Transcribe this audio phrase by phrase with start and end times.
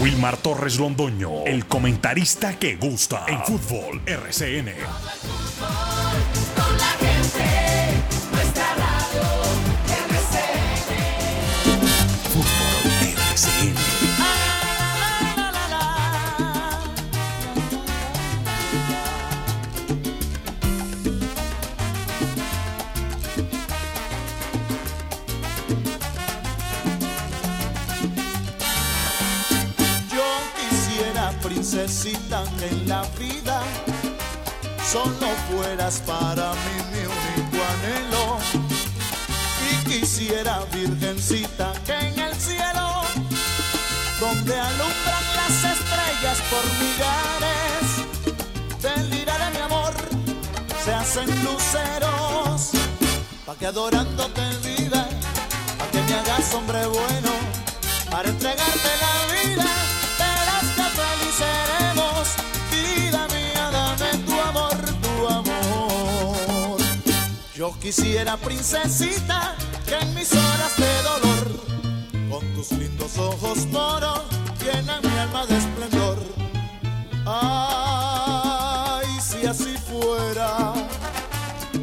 [0.00, 4.72] Wilmar Torres Londoño, el comentarista que gusta en fútbol RCN.
[32.02, 33.62] Que en la vida
[34.90, 38.38] solo fueras para mí mi único anhelo.
[39.70, 43.02] Y quisiera, virgencita, que en el cielo,
[44.18, 47.86] donde alumbran las estrellas por millares,
[48.82, 49.94] del lira de mi amor
[50.84, 52.72] se hacen luceros,
[53.46, 55.06] pa' que adorándote viva,
[55.78, 57.30] pa' que me hagas hombre bueno
[58.10, 59.11] para entregarte la
[67.62, 69.54] Yo quisiera, princesita,
[69.86, 71.46] que en mis horas de dolor,
[72.28, 74.22] con tus lindos ojos moros,
[74.60, 76.18] llenan mi alma de esplendor.
[77.24, 80.72] Ay, si así fuera.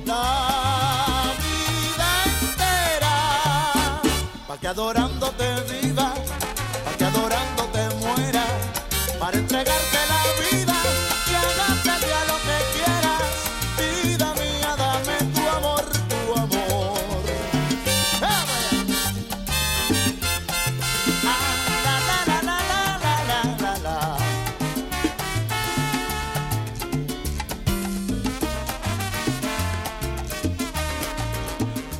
[0.05, 2.09] La vida
[2.41, 4.01] entera
[4.49, 6.13] Pa' que adorándote viva,
[6.83, 8.45] pa' que adorándote muera,
[9.17, 9.78] para entregarte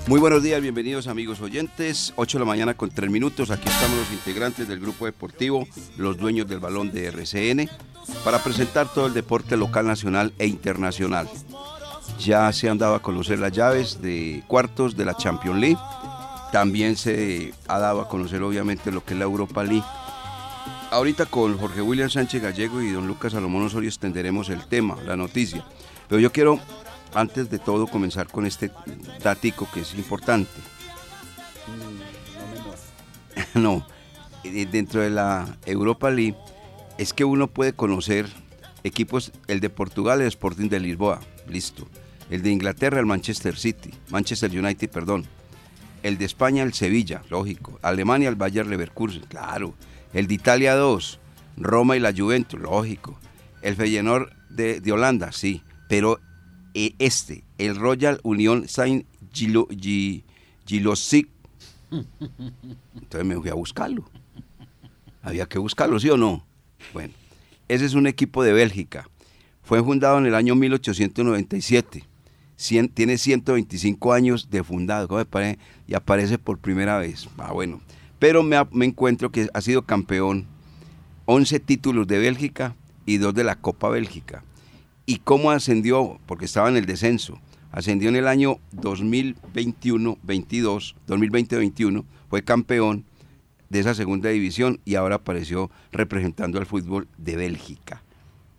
[0.10, 2.14] Muy buenos días, bienvenidos amigos oyentes.
[2.16, 3.52] 8 de la mañana con 3 minutos.
[3.52, 7.70] Aquí estamos los integrantes del grupo deportivo, los dueños del balón de RCN,
[8.24, 11.30] para presentar todo el deporte local, nacional e internacional.
[12.20, 15.78] Ya se han dado a conocer las llaves de cuartos de la Champions League.
[16.52, 19.86] También se ha dado a conocer obviamente lo que es la Europa League.
[20.90, 25.16] Ahorita con Jorge William Sánchez Gallego y don Lucas Salomón Osorio extenderemos el tema, la
[25.16, 25.64] noticia.
[26.08, 26.60] Pero yo quiero
[27.14, 28.72] antes de todo comenzar con este
[29.24, 30.50] datico que es importante.
[33.54, 33.86] No,
[34.44, 36.38] eh, dentro de la Europa League
[36.98, 38.28] es que uno puede conocer
[38.84, 41.88] equipos, el de Portugal, el Sporting de Lisboa, listo.
[42.30, 45.26] El de Inglaterra, el Manchester City, Manchester United, perdón.
[46.04, 47.80] El de España, el Sevilla, lógico.
[47.82, 49.74] Alemania, el Bayer Leverkusen, claro.
[50.14, 51.20] El de Italia 2,
[51.58, 53.20] Roma y la Juventus, lógico.
[53.62, 55.64] El Feyenoord de, de Holanda, sí.
[55.88, 56.20] Pero
[57.00, 60.24] este, el Royal Union Saint Gilo, Gi-
[60.66, 61.28] Gilosic.
[61.92, 64.06] Entonces me fui a buscarlo.
[65.22, 66.46] Había que buscarlo, ¿sí o no?
[66.94, 67.14] Bueno,
[67.68, 69.10] ese es un equipo de Bélgica.
[69.64, 72.04] Fue fundado en el año 1897.
[72.58, 75.08] Cien- tiene 125 años de fundado
[75.88, 77.28] y aparece por primera vez.
[77.38, 77.82] Ah, bueno.
[78.20, 80.46] Pero me, me encuentro que ha sido campeón
[81.26, 82.76] 11 títulos de Bélgica
[83.06, 84.44] y dos de la Copa Bélgica.
[85.10, 86.20] ¿Y cómo ascendió?
[86.28, 87.42] Porque estaba en el descenso.
[87.72, 93.06] Ascendió en el año 2021-22, 2020-21, fue campeón
[93.70, 98.04] de esa segunda división y ahora apareció representando al fútbol de Bélgica.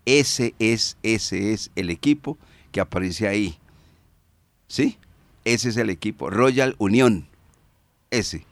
[0.05, 2.37] Ese es, ese es el equipo
[2.73, 3.57] que aparece ahí.
[4.67, 4.99] ¿Sí?
[5.45, 6.31] Ese es el equipo.
[6.31, 7.29] Royal Unión.
[8.11, 8.45] Ese.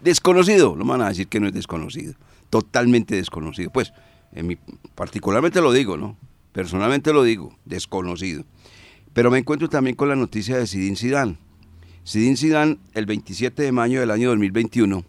[0.00, 0.74] Desconocido.
[0.74, 2.14] No me van a decir que no es desconocido.
[2.50, 3.70] Totalmente desconocido.
[3.70, 3.92] Pues,
[4.32, 4.58] en mi,
[4.96, 6.16] particularmente lo digo, ¿no?
[6.52, 8.44] Personalmente lo digo, desconocido.
[9.12, 11.36] Pero me encuentro también con la noticia de Zinedine Zidane.
[12.06, 15.04] Zinedine Zidane, el 27 de mayo del año 2021,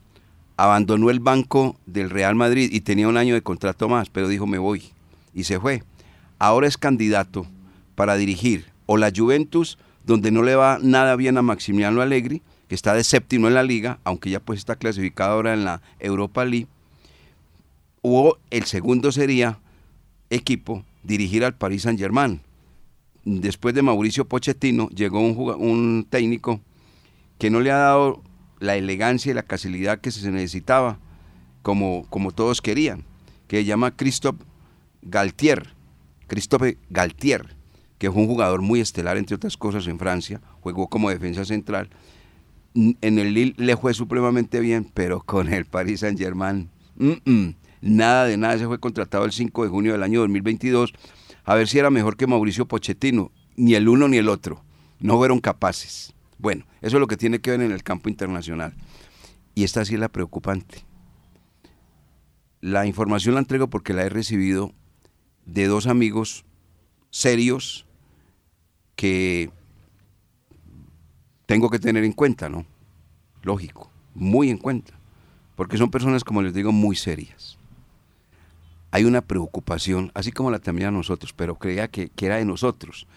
[0.58, 4.48] abandonó el banco del Real Madrid y tenía un año de contrato más, pero dijo
[4.48, 4.92] me voy
[5.34, 5.84] y se fue.
[6.40, 7.46] Ahora es candidato
[7.96, 12.76] para dirigir o la Juventus, donde no le va nada bien a Maximiliano Allegri, que
[12.76, 16.44] está de séptimo en la liga, aunque ya pues está clasificado ahora en la Europa
[16.46, 16.68] League,
[18.02, 19.60] o el segundo sería
[20.34, 22.42] equipo dirigir al Paris Saint Germain.
[23.26, 26.60] Después de Mauricio Pochettino llegó un, un técnico
[27.38, 28.22] que no le ha dado
[28.60, 31.00] la elegancia y la facilidad que se necesitaba,
[31.62, 33.04] como, como todos querían,
[33.48, 34.44] que se llama Christophe
[35.02, 35.74] Galtier.
[36.28, 37.56] Christophe Galtier,
[37.98, 41.90] que es un jugador muy estelar, entre otras cosas, en Francia, jugó como defensa central.
[42.74, 46.70] En el Lille le fue supremamente bien, pero con el Paris Saint Germain,
[47.84, 50.94] nada de nada, se fue contratado el 5 de junio del año 2022,
[51.44, 54.64] a ver si era mejor que Mauricio Pochettino, ni el uno ni el otro,
[55.00, 56.14] no fueron capaces.
[56.38, 58.74] Bueno, eso es lo que tiene que ver en el campo internacional.
[59.54, 60.86] Y esta sí es la preocupante.
[62.62, 64.72] La información la entrego porque la he recibido
[65.46, 66.46] de dos amigos
[67.10, 67.86] serios
[68.96, 69.52] que
[71.46, 72.66] tengo que tener en cuenta, ¿no?
[73.42, 74.94] Lógico, muy en cuenta,
[75.58, 77.58] porque son personas, como les digo, muy serias.
[78.94, 83.08] Hay una preocupación, así como la tenía nosotros, pero creía que, era de nosotros.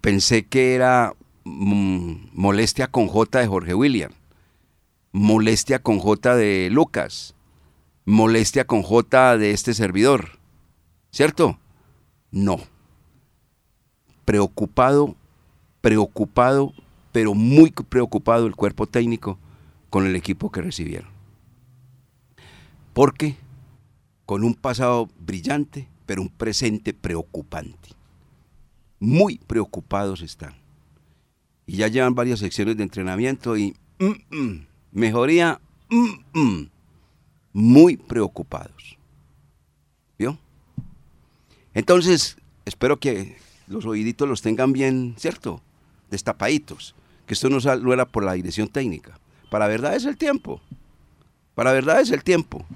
[0.00, 1.12] Pensé que era
[1.44, 4.12] mm, molestia con J de Jorge William,
[5.12, 7.34] molestia con J de Lucas,
[8.06, 10.38] molestia con J de este servidor,
[11.10, 11.58] ¿cierto?
[12.30, 12.60] No.
[14.24, 15.16] Preocupado,
[15.82, 16.72] preocupado,
[17.12, 19.38] pero muy preocupado el cuerpo técnico
[19.90, 21.10] con el equipo que recibieron.
[22.94, 23.36] Porque
[24.26, 27.90] con un pasado brillante, pero un presente preocupante.
[29.00, 30.54] Muy preocupados están.
[31.66, 35.60] Y ya llevan varias secciones de entrenamiento y mm, mm, mejoría,
[35.90, 36.62] mm,
[37.52, 38.98] muy preocupados.
[40.18, 40.38] ¿Vio?
[41.72, 43.36] Entonces, espero que
[43.66, 45.60] los oíditos los tengan bien, ¿cierto?
[46.10, 46.94] Destapaditos.
[47.26, 49.18] Que esto no, no era por la dirección técnica.
[49.50, 50.60] Para verdad es el tiempo.
[51.54, 52.66] Para verdad es el tiempo.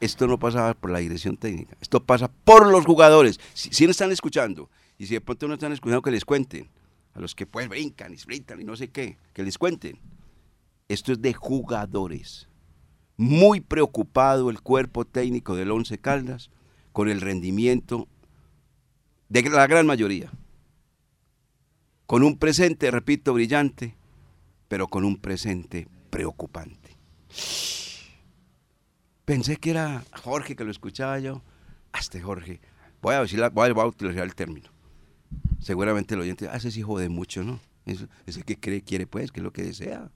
[0.00, 1.76] Esto no pasa por la dirección técnica.
[1.80, 3.40] Esto pasa por los jugadores.
[3.54, 6.68] Si, no están escuchando, y si de pronto no están escuchando, que les cuenten.
[7.14, 9.98] A los que pues brincan y sprintan y no sé qué, que les cuenten.
[10.88, 12.48] Esto es de jugadores.
[13.16, 16.50] Muy preocupado el cuerpo técnico del Once Caldas
[16.92, 18.06] con el rendimiento
[19.28, 20.30] de la gran mayoría.
[22.06, 23.96] Con un presente, repito, brillante,
[24.68, 26.96] pero con un presente preocupante.
[29.28, 31.42] Pensé que era Jorge que lo escuchaba yo.
[31.92, 32.62] Hasta Jorge.
[33.02, 34.70] Voy a, decir voy a, voy a utilizar el término.
[35.60, 37.60] Seguramente el oyente, ah, ese sí jode mucho, ¿no?
[37.84, 40.10] Eso- ese que cree, quiere, pues, que es lo que desea.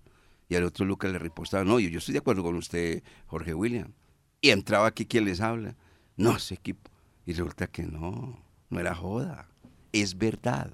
[0.48, 3.52] Y al otro Lucas le repostaba, no, yo, yo estoy de acuerdo con usted, Jorge
[3.52, 3.92] William.
[4.40, 5.76] Y entraba aquí quien les habla.
[6.16, 6.90] No, ese equipo.
[7.26, 9.46] Y resulta que no, no era joda.
[9.92, 10.72] Es verdad.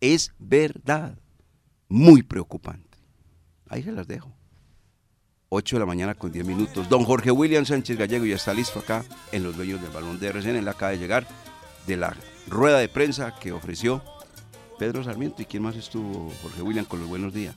[0.00, 1.18] Es verdad.
[1.90, 2.96] Muy preocupante.
[3.68, 4.32] Ahí se las dejo.
[5.48, 6.88] 8 de la mañana con 10 minutos.
[6.88, 10.28] Don Jorge William Sánchez Gallego ya está listo acá en Los Dueños del Balón de
[10.28, 10.56] RCN.
[10.56, 11.26] Él acaba de llegar
[11.86, 12.16] de la
[12.48, 14.02] rueda de prensa que ofreció
[14.78, 15.42] Pedro Sarmiento.
[15.42, 17.54] ¿Y quién más estuvo, Jorge William, con los buenos días?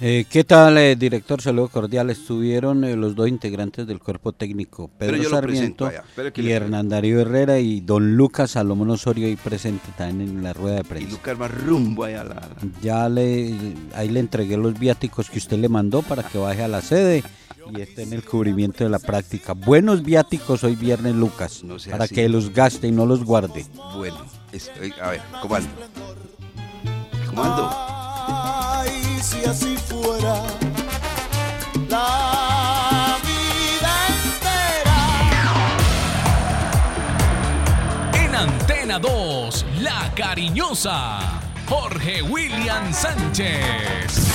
[0.00, 1.42] Eh, ¿Qué tal, eh, director?
[1.42, 2.08] Saludo cordial.
[2.10, 5.90] Estuvieron eh, los dos integrantes del cuerpo técnico, Pero Pedro Sarmiento
[6.36, 10.52] y le- Hernán Darío Herrera y don Lucas Salomón Osorio ahí presente también en la
[10.52, 11.10] rueda de Y prensa.
[11.10, 12.34] Lucas va rumbo allá a la...
[12.34, 13.56] la- Ya le,
[13.94, 17.24] ahí le entregué los viáticos que usted le mandó para que baje a la sede
[17.76, 19.52] y esté en el cubrimiento de la práctica.
[19.52, 22.14] Buenos viáticos hoy viernes, Lucas, No para así.
[22.14, 23.66] que los gaste y no los guarde.
[23.96, 24.18] Bueno,
[24.52, 24.70] es-
[25.02, 25.68] a ver, comando.
[27.28, 27.70] Comando.
[29.20, 30.42] Si así fuera
[31.88, 32.38] la
[38.34, 41.18] Antena 2, La Cariñosa.
[41.68, 44.28] Jorge William Sánchez.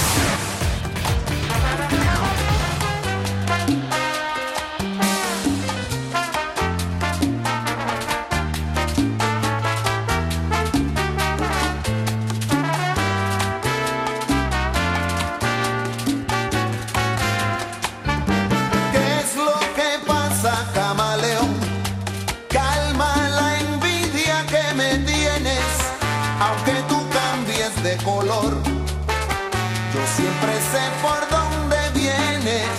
[31.01, 32.69] Por dónde vienes,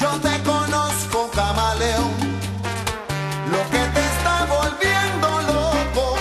[0.00, 2.14] yo te conozco, camaleón.
[3.52, 6.16] Lo que te está volviendo loco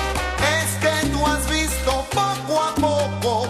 [0.55, 3.47] es que tú has visto poco a poco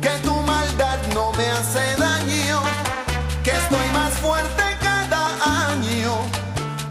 [0.00, 2.60] que tu maldad no me hace daño,
[3.44, 6.12] que estoy más fuerte cada año.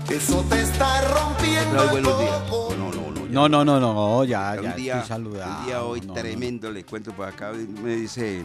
[0.10, 2.74] Eso te está rompiendo No, el coco.
[2.78, 3.26] No, no, no.
[3.28, 3.50] ya.
[3.50, 5.60] No, no, ya, ya, un día, estoy saludado.
[5.60, 6.20] un día hoy no, no, no.
[6.22, 8.44] tremendo, le cuento por acá, me dice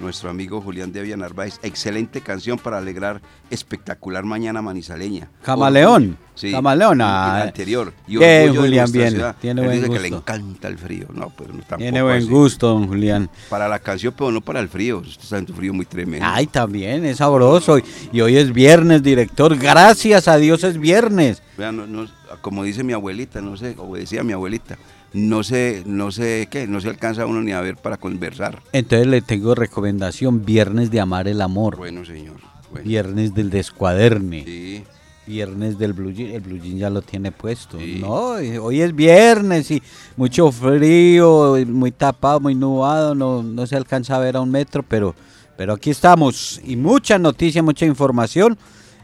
[0.00, 5.28] nuestro amigo Julián Devia Narváez, excelente canción para alegrar espectacular mañana manizaleña.
[5.42, 7.94] Camaleón, Sí, Camaleón, ah, la anterior.
[8.06, 9.36] Y bien, de Julián, bien, ciudad.
[9.40, 10.16] tiene Él buen dice que le gusto.
[10.32, 11.06] encanta el frío.
[11.14, 12.26] No, pero no tampoco Tiene buen así.
[12.28, 13.30] gusto, don Julián.
[13.48, 14.98] Para la canción, pero no para el frío.
[14.98, 16.26] Usted está en tu frío muy tremendo.
[16.28, 17.78] Ay, también, es sabroso.
[18.12, 19.56] Y hoy es viernes, director.
[19.56, 21.42] Gracias a Dios es viernes.
[21.56, 22.06] Vean, no- no-
[22.42, 24.76] como dice mi abuelita, no sé, o decía mi abuelita,
[25.16, 28.62] no sé, no sé qué, no se alcanza uno ni a ver para conversar.
[28.72, 32.36] Entonces le tengo recomendación, viernes de amar el amor, Bueno, señor.
[32.70, 34.84] Bueno, viernes del descuaderne, sí.
[35.26, 36.32] viernes del blue jean.
[36.32, 37.78] El blue jean ya lo tiene puesto.
[37.78, 37.98] Sí.
[38.00, 38.32] No,
[38.62, 39.82] hoy es viernes y
[40.16, 44.82] mucho frío, muy tapado, muy nubado, no, no se alcanza a ver a un metro,
[44.82, 45.14] pero,
[45.56, 46.60] pero aquí estamos.
[46.64, 48.58] Y mucha noticia, mucha información.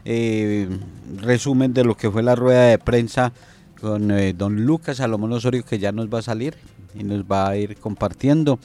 [0.05, 0.67] eh,
[1.21, 3.31] resumen de lo que fue la rueda de prensa
[3.83, 6.55] con eh, don Lucas Salomón Osorio, que ya nos va a salir
[6.95, 8.57] y nos va a ir compartiendo.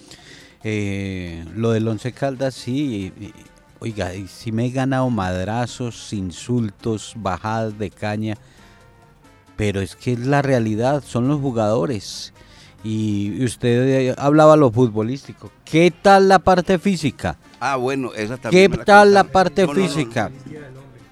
[0.63, 3.35] Eh, lo del Once Caldas, sí, y- y-
[3.81, 8.37] oiga, y si me he ganado madrazos, insultos, bajadas de caña,
[9.57, 12.33] pero es que es la realidad, son los jugadores.
[12.85, 15.51] Y usted eh, hablaba lo futbolístico.
[15.65, 17.37] ¿Qué tal la parte física?
[17.59, 18.71] Ah, bueno, esa también.
[18.71, 20.31] ¿Qué la tal la parte No, no, no, física?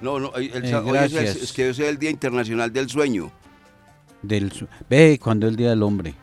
[0.01, 1.37] No, no, el- el- Eh, hoy es, el- gracias.
[1.43, 3.33] es que hoy es el Día Internacional del Sueño.
[4.27, 4.53] Del,
[4.89, 6.15] ve, cuando es el Día del Hombre.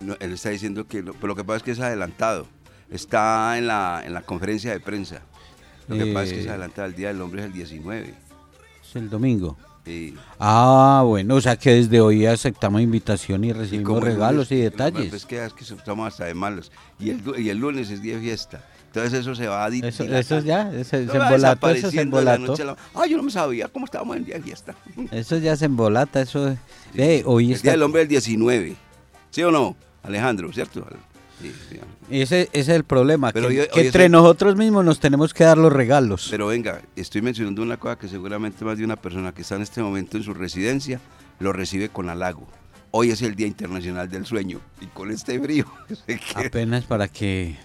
[0.00, 2.46] No, él está diciendo que, lo, pero lo que pasa es que es adelantado.
[2.90, 5.22] Está en la, en la conferencia de prensa.
[5.88, 6.50] Lo que pasa es que es Eh.
[6.50, 6.88] adelantado.
[6.88, 8.14] El Día del Hombre es el 19.
[8.82, 9.56] Es el domingo.
[9.86, 15.12] Y, Ah, bueno, o sea que desde hoy aceptamos invitación y recibimos regalos y detalles.
[15.12, 16.70] Es que, es que estamos hasta de malos.
[16.98, 18.64] Y el, y el lunes es día de fiesta.
[18.92, 22.56] Entonces eso se va a Eso, eso ya, eso se embolató, eso se embolató.
[22.64, 24.74] la- Ah, yo no me sabía cómo estábamos en día de fiesta.
[25.12, 26.56] Eso ya se embolata, eso.
[26.92, 27.62] Ve, hoy el está.
[27.66, 28.76] Día del Hombre es el 19.
[29.30, 30.52] ¿Sí o no, Alejandro?
[30.52, 30.84] ¿Cierto?
[31.40, 31.78] Sí, sí.
[32.10, 34.98] Ese, ese es el problema, Pero que, hoy- que hoy es entre nosotros mismos nos
[34.98, 36.26] tenemos que dar los regalos.
[36.28, 39.62] Pero venga, estoy mencionando una cosa que seguramente más de una persona que está en
[39.62, 41.00] este momento en su residencia
[41.38, 42.48] lo recibe con halago.
[42.90, 45.64] Hoy es el Día Internacional del Sueño y con este frío.
[46.34, 47.56] Apenas para que...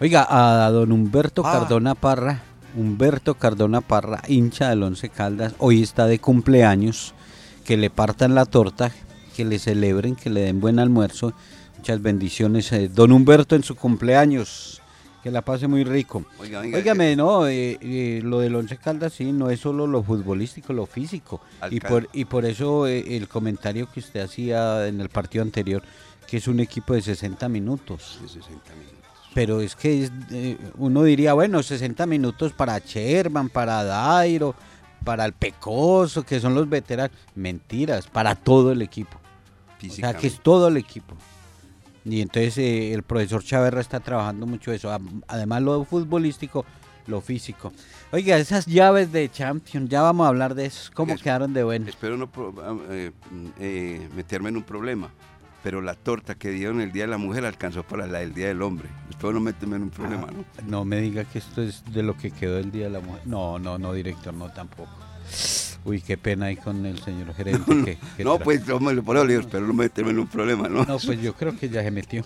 [0.00, 1.52] Oiga, a don Humberto Ah.
[1.52, 2.42] Cardona Parra,
[2.76, 7.14] Humberto Cardona Parra, hincha del Once Caldas, hoy está de cumpleaños,
[7.64, 8.90] que le partan la torta,
[9.36, 11.32] que le celebren, que le den buen almuerzo.
[11.78, 14.80] Muchas bendiciones, eh, don Humberto en su cumpleaños,
[15.22, 16.24] que la pase muy rico.
[16.38, 20.02] Oiga, venga, Óigame, no, eh, eh, lo del Once Caldas sí, no es solo lo
[20.02, 21.40] futbolístico, lo físico.
[21.70, 25.82] Y por, y por eso eh, el comentario que usted hacía en el partido anterior,
[26.26, 28.18] que es un equipo de 60 minutos.
[28.22, 29.01] de 60 minutos.
[29.34, 34.54] Pero es que es, eh, uno diría, bueno, 60 minutos para Sherman, para Dairo,
[35.04, 37.16] para el Pecoso, que son los veteranos.
[37.34, 39.18] Mentiras, para todo el equipo.
[39.88, 41.16] O sea, que es todo el equipo.
[42.04, 44.90] Y entonces eh, el profesor Chaverra está trabajando mucho eso.
[45.28, 46.64] Además lo futbolístico,
[47.06, 47.72] lo físico.
[48.12, 50.90] Oiga, esas llaves de Champions, ya vamos a hablar de eso.
[50.94, 51.88] ¿Cómo Es- quedaron de buenas?
[51.88, 52.28] Espero no
[52.90, 53.12] eh,
[53.58, 55.10] eh, meterme en un problema,
[55.62, 58.48] pero la torta que dieron el Día de la Mujer alcanzó para la del Día
[58.48, 58.88] del Hombre.
[59.10, 60.44] Espero no meterme en un problema, ¿no?
[60.66, 63.22] No me diga que esto es de lo que quedó el Día de la Mujer.
[63.26, 64.90] No, no, no, director, no tampoco.
[65.84, 67.64] Uy, qué pena ahí con el señor gerente.
[67.84, 70.18] que- que no, pues yo me lo por eso le digo, espero no meterme en
[70.20, 70.84] un problema, ¿no?
[70.84, 72.24] No, pues yo creo que ya se metió.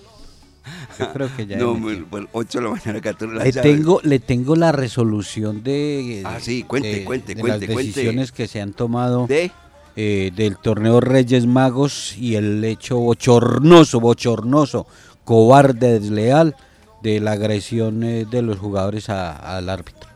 [0.99, 1.85] Yo creo que ya se No, metió.
[1.87, 5.62] bueno, bueno, 8 de la mañana, 14 de la Le tengo, le tengo la resolución
[5.62, 7.93] de, Ah, sí, cuente, de- cuente, de cuente, las cuente.
[7.93, 9.50] decisiones que se han tomado de
[9.97, 14.87] eh, del torneo Reyes Magos y el hecho bochornoso, bochornoso,
[15.25, 16.55] cobarde, desleal
[17.03, 20.09] de la agresión eh, de los jugadores a- al árbitro.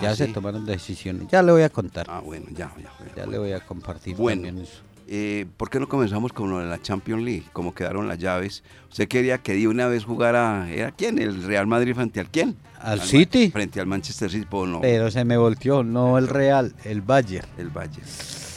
[0.00, 0.32] Ya Ah, se sí.
[0.32, 1.26] tomaron decisiones.
[1.28, 2.06] Ya le voy a contar.
[2.08, 2.90] Ah, bueno, ya, ya.
[3.16, 4.42] ya le voy a compartir Bueno.
[4.42, 4.80] también eso.
[5.10, 7.44] Eh, ¿Por qué no comenzamos con lo de la Champions League?
[7.52, 8.62] Como quedaron las llaves.
[8.90, 11.18] Usted quería que de una vez jugara, ¿era quién?
[11.18, 12.56] ¿El Real Madrid frente al quién?
[12.80, 13.50] Al City.
[13.50, 14.80] Frente al Manchester City, pues no.
[14.82, 17.48] Pero se me volteó, no el Real, el Bayern.
[17.56, 18.02] El Valle.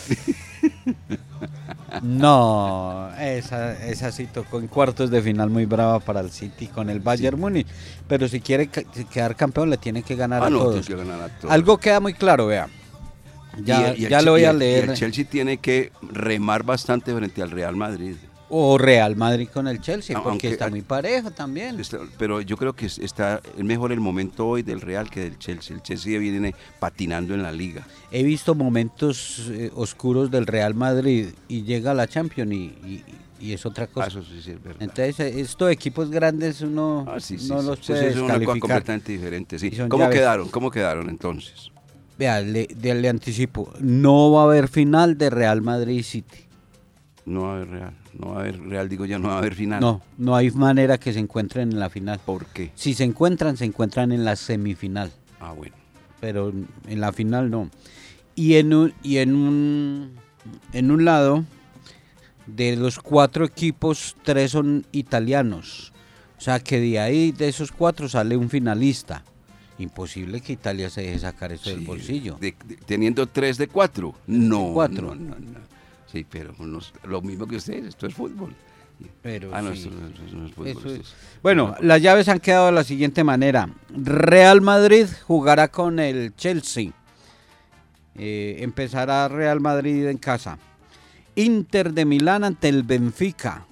[2.03, 6.89] No, esa, esa sí tocó en cuartos de final muy brava para el City con
[6.89, 7.67] el Bayern Múnich.
[8.07, 10.87] Pero si quiere ca- quedar campeón le tiene que ganar Ah, a no, todos.
[10.87, 11.53] que ganar a todos.
[11.53, 12.67] Algo queda muy claro, vea.
[13.63, 14.89] Ya, Y el- y el ya le voy a y leer.
[14.91, 18.15] el Chelsea tiene que remar bastante frente al Real Madrid.
[18.53, 21.79] O Real Madrid con el Chelsea, porque aunque- está muy parejo también.
[21.79, 25.21] Está- pero yo creo que es- está es mejor el momento hoy del Real que
[25.21, 25.73] del Chelsea.
[25.75, 27.87] El Chelsea viene patinando en la liga.
[28.11, 32.55] He visto momentos eh, oscuros del Real Madrid y llega a la Champions y,
[32.85, 33.03] y-
[33.39, 34.07] y es otra Ah, cosa.
[34.07, 34.81] eso sí, sí es verdad.
[34.83, 39.11] Entonces, eh, estos equipos grandes uno Ah, sí, no los puede es una cosa completamente
[39.13, 39.57] diferente.
[39.87, 40.19] ¿Cómo llaves.
[40.19, 40.49] quedaron?
[40.49, 41.71] ¿Cómo quedaron entonces?
[42.19, 42.67] Vea, le,
[43.09, 46.37] anticipo, no va a haber final de Real Madrid City.
[47.25, 47.93] No va a haber Real.
[48.17, 49.79] No va a haber Real, digo yo, no va a haber final.
[49.79, 52.19] No, no hay manera que se encuentren en la final.
[52.25, 52.71] ¿Por qué?
[52.75, 55.75] Si se encuentran, se encuentran en la semifinal, Ah, bueno.
[56.19, 56.51] pero
[56.87, 57.69] en la final no.
[58.35, 60.11] Y en un, y en un,
[60.73, 61.45] en un lado,
[62.47, 65.93] de los cuatro equipos, tres son italianos.
[66.37, 69.23] O sea que de ahí, de esos cuatro, sale un finalista.
[69.77, 72.37] Imposible que Italia se deje sacar eso del bolsillo.
[72.39, 74.15] de- de- teniendo tres de cuatro.
[74.27, 74.71] No.
[74.73, 75.13] cuatro.
[75.15, 75.70] No, no, no.
[76.11, 78.53] Sí, pero unos- lo mismo que ustedes, esto es fútbol.
[79.23, 79.89] Pero ah, no, sí.
[79.89, 80.67] es fútbol.
[80.67, 80.99] Eso es.
[81.01, 83.69] es- Bueno, las llaves han quedado de la siguiente manera.
[83.89, 86.91] Real Madrid jugará con el Chelsea.
[88.15, 90.59] Eh, empezará Real Madrid en casa.
[91.35, 93.65] Inter de Milán ante el Benfica.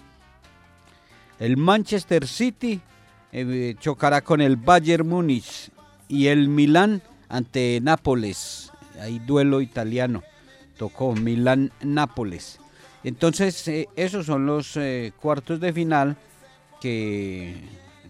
[1.39, 2.81] El Manchester City
[3.31, 5.69] eh, chocará con el Bayern Múnich.
[6.07, 8.71] Y el Milán ante Nápoles.
[8.99, 10.23] hay duelo italiano.
[10.79, 12.57] Tocó Milán-Nápoles.
[13.03, 16.15] Entonces, eh, esos son los eh, cuartos de final
[16.79, 17.53] que,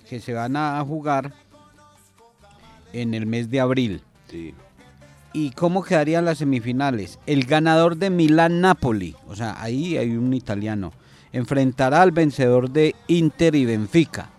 [0.08, 1.34] que se van a jugar
[2.94, 4.04] en el mes de abril.
[4.30, 4.54] Sí.
[5.34, 7.18] ¿Y cómo quedarían las semifinales?
[7.26, 10.94] El ganador de Milán-Napoli, o sea, ahí hay un italiano,
[11.34, 14.30] enfrentará al vencedor de Inter y Benfica.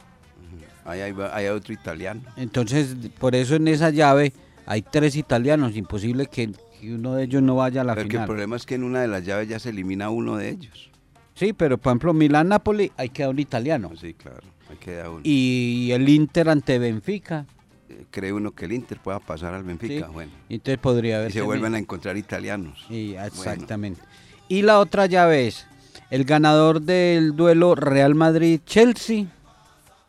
[0.85, 2.21] Ahí hay, ahí hay otro italiano.
[2.37, 4.33] Entonces, por eso en esa llave
[4.67, 8.17] hay tres italianos, imposible que, que uno de ellos no vaya a la Pero que
[8.17, 8.27] el final.
[8.27, 10.91] problema es que en una de las llaves ya se elimina uno de ellos.
[11.35, 13.91] Sí, pero por ejemplo, Milán-Napoli, hay queda un italiano.
[14.01, 14.41] Sí, claro.
[14.69, 15.21] Ahí queda uno.
[15.25, 17.47] Y el Inter ante Benfica.
[17.89, 20.07] Eh, Cree uno que el Inter pueda pasar al Benfica.
[20.07, 20.13] sí.
[20.13, 20.33] Bueno.
[20.49, 21.31] Entonces podría haber.
[21.31, 22.85] Y se vuelven a encontrar italianos.
[22.89, 23.27] Sí, Bueno.
[23.27, 24.01] exactamente.
[24.49, 25.67] Y la otra llave es
[26.11, 29.27] el ganador del duelo Real Madrid-Chelsea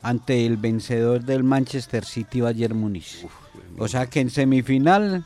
[0.01, 3.25] ante el vencedor del Manchester City-Bayern Múnich.
[3.77, 5.23] O sea que en semifinal,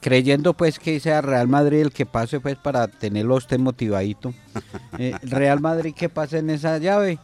[0.00, 4.34] creyendo pues que sea Real Madrid el que pase pues para tenerlo usted motivadito,
[4.98, 7.18] eh, Real Madrid que pase en esa llave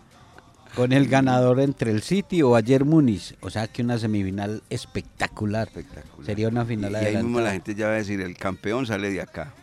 [0.77, 3.35] con el ganador entre el City o Bayern Múnich.
[3.41, 5.69] O sea que una semifinal espectacular.
[5.69, 6.27] Espectacular.
[6.27, 8.87] Sería una Y, final y ahí mismo la gente ya va a decir, el campeón
[8.87, 9.55] sale de acá.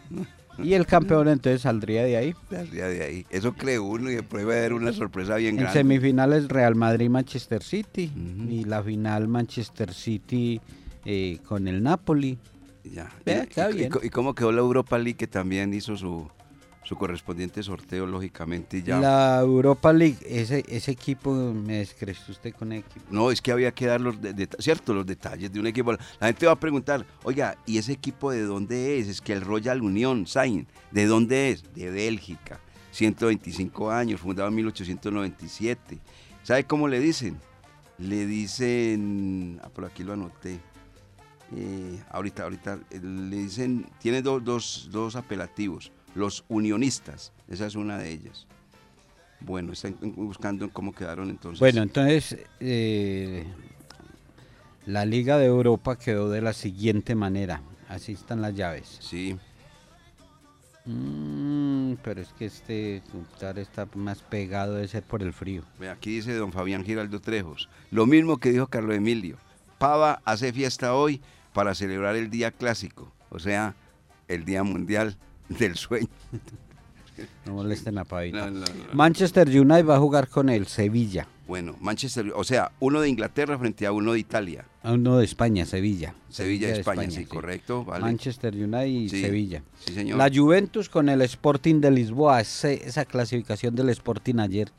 [0.57, 2.35] Y el campeón entonces saldría de ahí.
[2.49, 3.25] Saldría de ahí.
[3.29, 5.79] Eso cree uno y después va a haber una sorpresa bien En grande.
[5.79, 8.11] semifinales Real Madrid-Manchester City
[8.49, 10.59] y la final Manchester City
[11.05, 12.37] eh, con el Napoli.
[12.83, 13.11] Ya.
[13.25, 13.91] Y- queda y, bien.
[14.01, 16.29] y cómo quedó la Europa League que también hizo su,
[16.83, 18.83] su correspondiente sorteo, lógicamente.
[18.83, 18.99] Ya.
[18.99, 23.05] La Europa League, ese, ese equipo, me descreció usted con el equipo.
[23.09, 25.93] No, es que había que dar los, de- cierto, los detalles de un equipo.
[26.19, 29.07] La gente va a preguntar, oiga, ¿y ese equipo de dónde es?
[29.07, 31.63] Es que el Royal Union Sain, ¿de dónde es?
[31.73, 32.59] De Bélgica,
[32.91, 35.99] 125 años, fundado en 1897.
[36.43, 37.37] ¿Sabe cómo le dicen?
[37.97, 40.59] Le dicen, ah, por aquí lo anoté.
[41.55, 47.75] Eh, ahorita, ahorita, eh, le dicen, tiene do- dos, dos apelativos, los unionistas, esa es
[47.75, 48.47] una de ellas.
[49.39, 51.59] Bueno, están buscando cómo quedaron entonces.
[51.59, 53.45] Bueno, entonces eh,
[54.85, 57.61] la Liga de Europa quedó de la siguiente manera.
[57.89, 58.97] Así están las llaves.
[59.01, 59.37] Sí,
[60.85, 65.63] Mm, pero es que este computador está más pegado de ser por el frío.
[65.89, 67.69] aquí dice don Fabián Giraldo Trejos.
[67.89, 69.37] Lo mismo que dijo Carlos Emilio.
[69.83, 71.19] Pava hace fiesta hoy
[71.51, 73.75] para celebrar el día clásico, o sea,
[74.29, 75.17] el día mundial
[75.49, 76.07] del sueño.
[77.45, 78.45] No molesten a Pavita.
[78.49, 78.93] No, no, no.
[78.93, 81.27] Manchester United va a jugar con el Sevilla.
[81.49, 84.65] Bueno, Manchester, o sea, uno de Inglaterra frente a uno de Italia.
[84.83, 86.15] A uno de España, Sevilla.
[86.29, 88.05] Sevilla, España, sí, correcto, vale.
[88.05, 89.63] Manchester United y Sí, Sevilla.
[89.85, 90.17] Sí, señor.
[90.17, 94.71] La Juventus con el Sporting de Lisboa, ese- esa clasificación del Sporting ayer,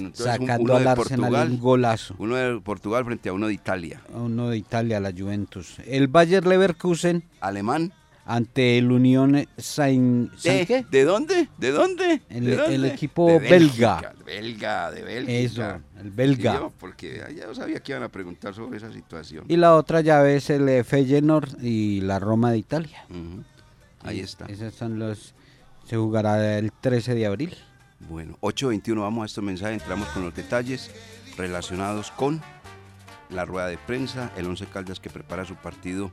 [0.00, 2.14] entonces, sacando uno al de Arsenal Portugal, un golazo.
[2.18, 4.00] Uno de Portugal frente a uno de Italia.
[4.14, 5.76] Uno de Italia, la Juventus.
[5.86, 7.92] El Bayer Leverkusen Alemán.
[8.26, 10.32] ante el Unión Saint...
[10.42, 10.84] ¿De.
[10.90, 11.48] ¿De dónde?
[11.58, 12.20] ¿De dónde?
[12.28, 12.74] El- ¿De dónde?
[12.74, 14.00] el equipo De belga.
[14.00, 15.32] Bélgica, Belga, de Bélgica.
[15.38, 16.54] Eso, el belga.
[16.54, 19.44] Yo, porque ya yo sabía que iban a preguntar sobre esa situación.
[19.48, 23.04] Y la otra llave es el eh, Feyenoord y la Roma de Italia.
[24.02, 24.44] Ahí está.
[24.46, 25.34] Esos son los...
[25.86, 27.54] Se jugará el 13 de abril.
[28.00, 30.90] Bueno, 8.21, vamos a estos mensajes, entramos con los detalles
[31.36, 32.40] relacionados con
[33.30, 36.12] la rueda de prensa, el Once Caldas que prepara su partido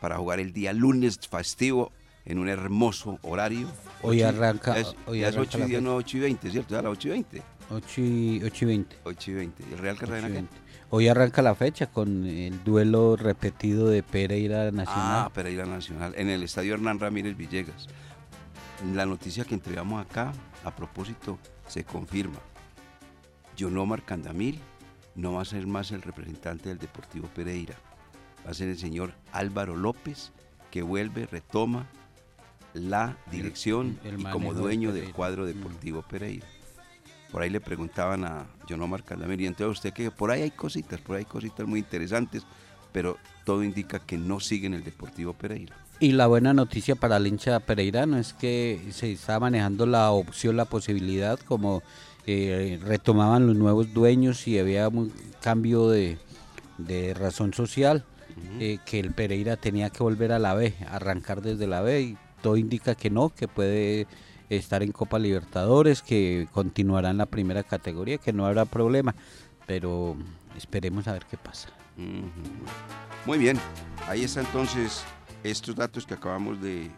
[0.00, 1.92] para jugar el día lunes festivo
[2.24, 3.68] en un hermoso horario.
[4.02, 5.84] Hoy arranca- Es, hoy es arranca 8 y la 10, fecha.
[5.88, 6.70] no 8 y 20, ¿cierto?
[6.74, 7.42] Ya a las 8 y 20.
[7.70, 8.96] 8 y, 8 y 20.
[9.04, 9.64] 8 y 20.
[9.70, 10.32] ¿Y el Real Cartagena qué?
[10.34, 10.56] 8 y 20.
[10.92, 15.26] Hoy arranca la fecha con el duelo repetido de Pereira Nacional.
[15.26, 17.86] Ah, Pereira Nacional, en el estadio Hernán Ramírez Villegas.
[18.94, 20.32] La noticia que entregamos acá,
[20.64, 22.38] a propósito, se confirma.
[23.56, 24.60] Yonomar Candamil
[25.14, 27.74] no va a ser más el representante del Deportivo Pereira.
[28.46, 30.32] Va a ser el señor Álvaro López,
[30.70, 31.86] que vuelve, retoma
[32.72, 35.46] la dirección el y como dueño del cuadro Mm.
[35.46, 36.46] Deportivo Pereira.
[37.30, 41.00] Por ahí le preguntaban a Yonomar Candamil, y entonces usted que por ahí hay cositas,
[41.00, 42.44] por ahí hay cositas muy interesantes,
[42.92, 45.76] pero todo indica que no sigue en el Deportivo Pereira.
[46.00, 50.56] Y la buena noticia para el hincha pereirano es que se está manejando la opción,
[50.56, 51.82] la posibilidad, como
[52.26, 56.16] eh, retomaban los nuevos dueños y había un cambio de,
[56.78, 58.06] de razón social,
[58.58, 62.16] eh, que el Pereira tenía que volver a la B, arrancar desde la B, y
[62.42, 64.06] todo indica que no, que puede
[64.48, 69.14] estar en Copa Libertadores, que continuará en la primera categoría, que no habrá problema,
[69.66, 70.16] pero
[70.56, 71.68] esperemos a ver qué pasa.
[73.26, 73.58] Muy bien,
[74.08, 75.04] ahí está entonces
[75.44, 76.90] estos datos que acabamos de eh,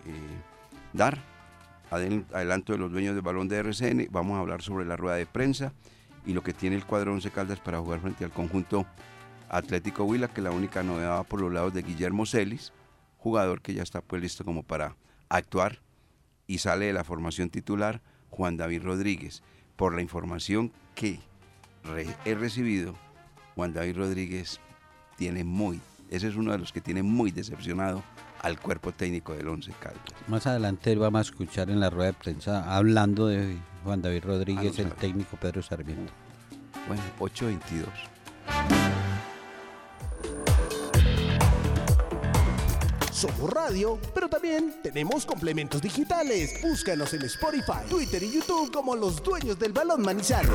[0.92, 1.18] dar.
[1.90, 4.08] Adel- Adelanto de los dueños del balón de RCN.
[4.10, 5.72] Vamos a hablar sobre la rueda de prensa
[6.24, 8.86] y lo que tiene el cuadro 11 Caldas para jugar frente al conjunto
[9.50, 12.72] Atlético Huila, que la única novedad por los lados de Guillermo Celis.
[13.18, 14.96] jugador que ya está pues listo como para
[15.28, 15.80] actuar
[16.46, 18.00] y sale de la formación titular
[18.30, 19.42] Juan David Rodríguez.
[19.76, 21.20] Por la información que
[22.24, 22.94] he recibido,
[23.54, 24.60] Juan David Rodríguez
[25.16, 25.80] tiene muy,
[26.12, 28.02] ese es uno de los que tiene muy decepcionado
[28.42, 30.02] al cuerpo técnico del Once Caldas.
[30.28, 34.74] Más adelante vamos a escuchar en la rueda de prensa hablando de Juan David Rodríguez,
[34.78, 36.12] Ah, no el técnico Pedro Sarmiento.
[36.86, 37.86] Bueno, 8.22.
[43.10, 46.60] Somos radio, pero también tenemos complementos digitales.
[46.60, 50.50] Búscanos en Spotify, Twitter y YouTube como los dueños del balón Manizales.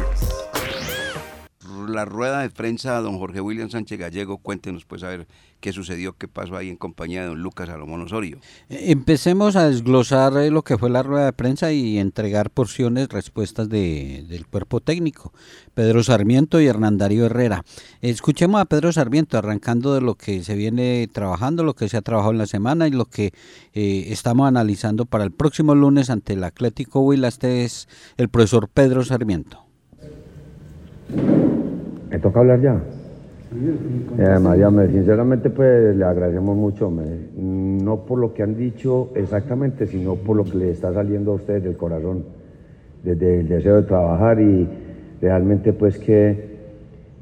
[1.88, 5.28] La rueda de prensa, don Jorge William Sánchez Gallego, cuéntenos pues a ver
[5.60, 8.38] qué sucedió, qué pasó ahí en compañía de don Lucas Salomón Osorio.
[8.70, 13.10] Eh, Empecemos a desglosar eh, lo que fue la rueda de prensa y entregar porciones,
[13.10, 15.34] respuestas de- del cuerpo técnico.
[15.74, 17.63] Pedro Sarmiento y Hernán Darío Herrera.
[18.02, 22.02] Escuchemos a Pedro Sarmiento arrancando de lo que se viene trabajando, lo que se ha
[22.02, 23.34] trabajado en la semana y lo que
[23.74, 27.28] eh, estamos analizando para el próximo lunes ante el Atlético Huila.
[27.28, 27.88] Este es
[28.18, 29.66] el profesor Pedro Sarmiento.
[32.10, 32.82] ¿Me toca hablar ya?
[34.17, 37.04] Eh, María, me- sinceramente pues le agradecemos mucho, me-
[37.38, 41.36] no por lo que han dicho exactamente, sino por lo que le está saliendo a
[41.36, 42.24] ustedes del corazón,
[43.04, 44.67] desde el deseo de trabajar y
[45.22, 46.58] realmente pues que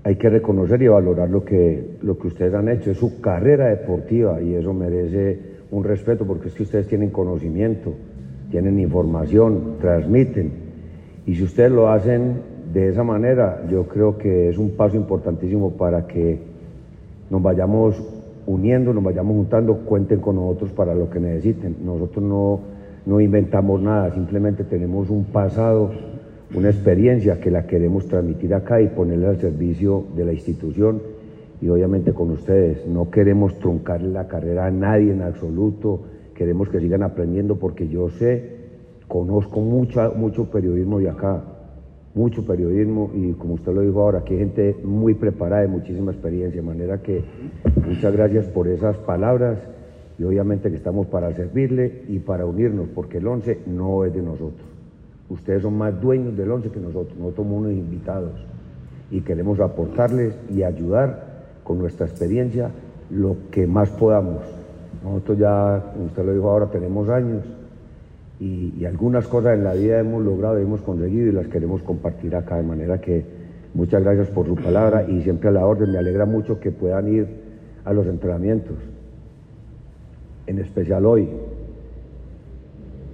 [0.03, 3.67] hay que reconocer y valorar lo que, lo que ustedes han hecho, es su carrera
[3.69, 5.39] deportiva y eso merece
[5.71, 7.93] un respeto porque es que ustedes tienen conocimiento,
[8.51, 10.51] tienen información, transmiten.
[11.25, 12.33] Y si ustedes lo hacen
[12.73, 16.39] de esa manera, yo creo que es un paso importantísimo para que
[17.29, 18.01] nos vayamos
[18.47, 21.77] uniendo, nos vayamos juntando, cuenten con nosotros para lo que necesiten.
[21.83, 22.59] Nosotros no,
[23.05, 25.91] no inventamos nada, simplemente tenemos un pasado,
[26.53, 31.01] una experiencia que la queremos transmitir acá y ponerla al servicio de la institución
[31.61, 32.85] y obviamente con ustedes.
[32.87, 36.01] No queremos truncarle la carrera a nadie en absoluto,
[36.35, 38.55] queremos que sigan aprendiendo porque yo sé,
[39.07, 41.43] conozco mucho, mucho periodismo de acá,
[42.15, 46.11] mucho periodismo y como usted lo dijo ahora, aquí hay gente muy preparada, de muchísima
[46.11, 47.23] experiencia, de manera que
[47.85, 49.59] muchas gracias por esas palabras
[50.17, 54.21] y obviamente que estamos para servirle y para unirnos, porque el 11 no es de
[54.21, 54.65] nosotros.
[55.29, 58.33] Ustedes son más dueños del 11 que nosotros, nosotros somos unos invitados
[59.11, 62.71] y queremos aportarles y ayudar con nuestra experiencia
[63.09, 64.41] lo que más podamos.
[65.03, 67.43] Nosotros ya, como usted lo dijo ahora, tenemos años
[68.39, 72.57] y, algunas cosas en la vida hemos logrado, hemos conseguido y las queremos compartir acá.
[72.57, 73.23] De manera que
[73.73, 75.91] muchas gracias por su palabra y siempre a la orden.
[75.91, 77.27] Me alegra mucho que puedan ir
[77.85, 78.77] a los entrenamientos,
[80.47, 81.29] en especial hoy.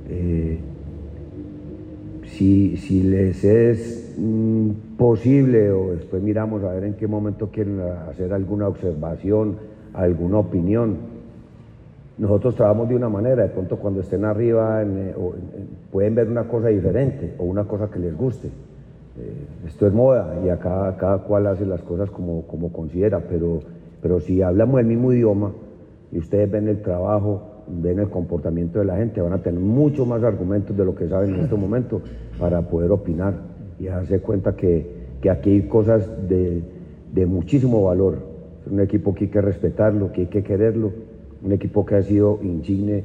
[0.09, 0.59] Eh,
[2.25, 7.79] si, si les es mm, posible o después miramos a ver en qué momento quieren
[8.09, 9.57] hacer alguna observación,
[9.93, 11.10] alguna opinión.
[12.21, 15.67] Nosotros trabajamos de una manera, de pronto cuando estén arriba en, eh, o en- en-
[15.91, 18.47] pueden ver una cosa diferente o una cosa que les guste.
[18.47, 19.33] Eh,
[19.65, 23.61] esto es moda y acá cada cual hace las cosas como, como considera, pero,
[24.03, 25.51] pero si hablamos el mismo idioma
[26.11, 30.05] y ustedes ven el trabajo, ven el comportamiento de la gente, van a tener mucho
[30.05, 32.01] más argumentos de lo que saben en este momento
[32.39, 33.33] para poder opinar
[33.79, 34.85] y darse cuenta que,
[35.21, 36.61] que aquí hay cosas de,
[37.15, 38.19] de muchísimo valor.
[38.63, 40.91] Es un equipo que hay que respetarlo, que hay que quererlo,
[41.43, 43.03] un equipo que ha sido insigne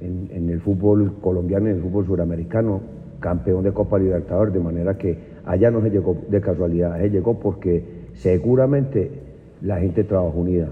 [0.00, 2.80] en, el fútbol colombiano y en el fútbol suramericano,
[3.20, 7.38] campeón de Copa Libertadores, de manera que allá no se llegó de casualidad, se llegó
[7.38, 7.82] porque
[8.14, 9.10] seguramente
[9.62, 10.68] la gente trabajó unida.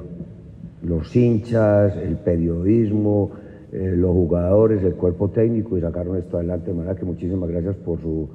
[0.83, 3.31] Los hinchas, el periodismo,
[3.73, 6.71] eh, los jugadores, el cuerpo técnico y sacaron esto adelante.
[6.73, 8.29] De manera que muchísimas gracias por su,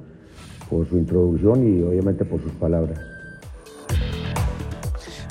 [0.68, 3.17] por su introducción y obviamente por sus palabras.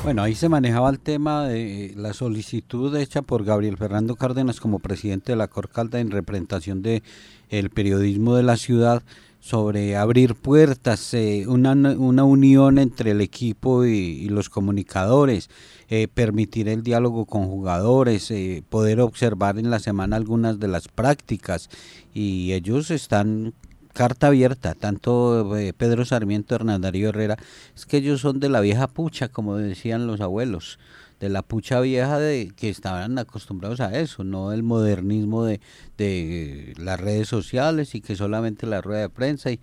[0.08, 4.80] Bueno, ahí se manejaba el tema de la solicitud hecha por Gabriel Fernando Cárdenas como
[4.80, 7.04] presidente de la Corcalda en representación de
[7.50, 9.04] el periodismo de la ciudad
[9.42, 15.50] sobre abrir puertas, eh, una, una unión entre el equipo y, los comunicadores,
[15.90, 20.88] eh, permitir el diálogo con jugadores, eh, poder observar en la semana algunas de las
[20.88, 21.70] prácticas.
[22.14, 23.54] Y ellos están
[23.98, 27.36] carta abierta, tanto eh, Pedro Sarmiento, Hernán Darío Herrera,
[27.76, 30.78] es que ellos son de la vieja pucha, como decían los abuelos,
[31.20, 35.62] de la pucha vieja de que estaban acostumbrados a eso, no el modernismo de,
[35.98, 39.60] de las redes sociales y que solamente la rueda de prensa y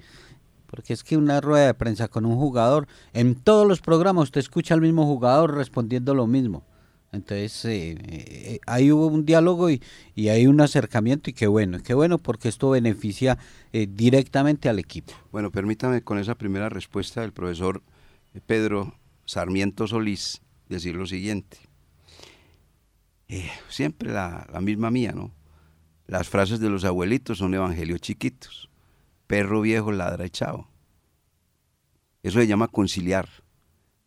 [0.67, 4.41] porque es que una rueda de prensa con un jugador, en todos los programas usted
[4.41, 6.65] escucha al mismo jugador respondiendo lo mismo.
[7.15, 9.81] Entonces, eh, eh, ahí hubo un diálogo y,
[10.29, 13.39] hay un acercamiento y qué bueno, qué bueno porque esto beneficia
[13.73, 15.13] eh, directamente al equipo.
[15.33, 17.83] Bueno, permítame con esa primera respuesta del profesor
[18.47, 18.95] Pedro
[19.27, 21.59] Sarmiento Solís decir lo siguiente.
[23.29, 25.33] Eh, siempre la, la misma mía, ¿no?
[26.07, 28.71] Las frases de los abuelitos son evangelios chiquitos.
[29.27, 30.69] Perro viejo ladra echado.
[32.23, 33.29] Eso se llama conciliar.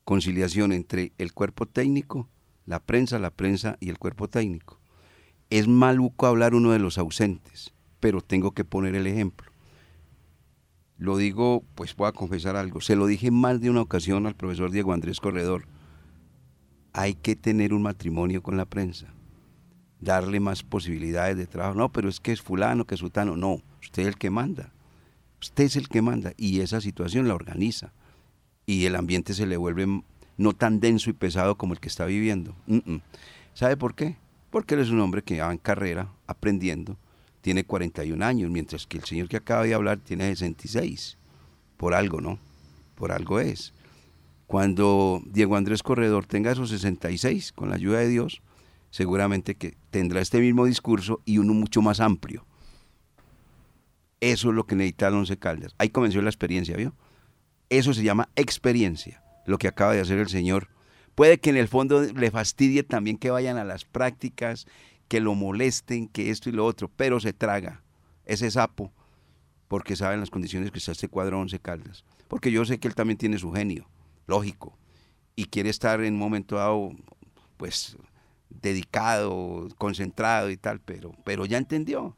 [0.04, 2.30] Conciliación entre el cuerpo técnico,
[2.68, 4.80] la prensa, la prensa y el cuerpo técnico.
[5.50, 9.50] Es maluco hablar uno de los ausentes, pero tengo que poner el ejemplo.
[10.98, 12.82] Lo digo, pues voy a confesar algo.
[12.82, 15.66] Se lo dije más de una ocasión al profesor Diego Andrés Corredor.
[16.92, 19.14] Hay que tener un matrimonio con la prensa.
[20.02, 21.76] Darle más posibilidades de trabajo.
[21.76, 23.38] No, pero es que es fulano, que es sutano.
[23.38, 24.74] No, usted es el que manda.
[25.40, 27.94] Usted es el que manda y esa situación la organiza.
[28.66, 29.86] Y el ambiente se le vuelve
[30.38, 32.56] no tan denso y pesado como el que está viviendo.
[33.54, 34.16] ¿Sabe por qué?
[34.50, 36.98] Porque él es un hombre que va en carrera, aprendiendo,
[37.42, 41.18] tiene 41 años, mientras que el señor que acaba de hablar tiene 66.
[41.78, 42.40] Por algo, ¿no?
[42.96, 43.74] Por algo es.
[44.48, 48.42] Cuando Diego Andrés Corredor tenga esos 66, con la ayuda de Dios,
[48.90, 52.46] seguramente que tendrá este mismo discurso y uno mucho más amplio.
[54.20, 55.76] Eso es lo que necesita el Once Caldas.
[55.78, 56.94] Ahí comenzó la experiencia, ¿vio?
[57.70, 60.68] Eso se llama experiencia, lo que acaba de hacer el señor.
[61.16, 64.68] Puede que en el fondo le fastidie también que vayan a las prácticas,
[65.08, 67.82] que lo molesten, que esto y lo otro, pero se traga
[68.26, 68.94] ese sapo
[69.68, 72.04] porque saben las condiciones que está este cuadro Once Caldas.
[72.28, 73.90] Porque yo sé que él también tiene su genio,
[74.28, 74.78] lógico,
[75.36, 76.92] y quiere estar en un momento dado,
[77.56, 77.98] pues,
[78.50, 82.18] dedicado, concentrado y tal, pero, pero ya entendió.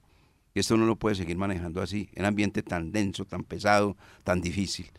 [0.54, 3.96] que Esto no lo puede seguir manejando así, en un ambiente tan denso, tan pesado,
[4.24, 4.92] tan difícil.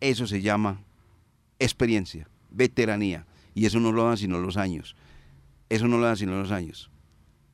[0.00, 0.82] Eso se llama
[1.64, 4.96] experiencia, veteranía, y eso no lo dan sino los años.
[5.68, 6.90] Eso no lo dan sino los años.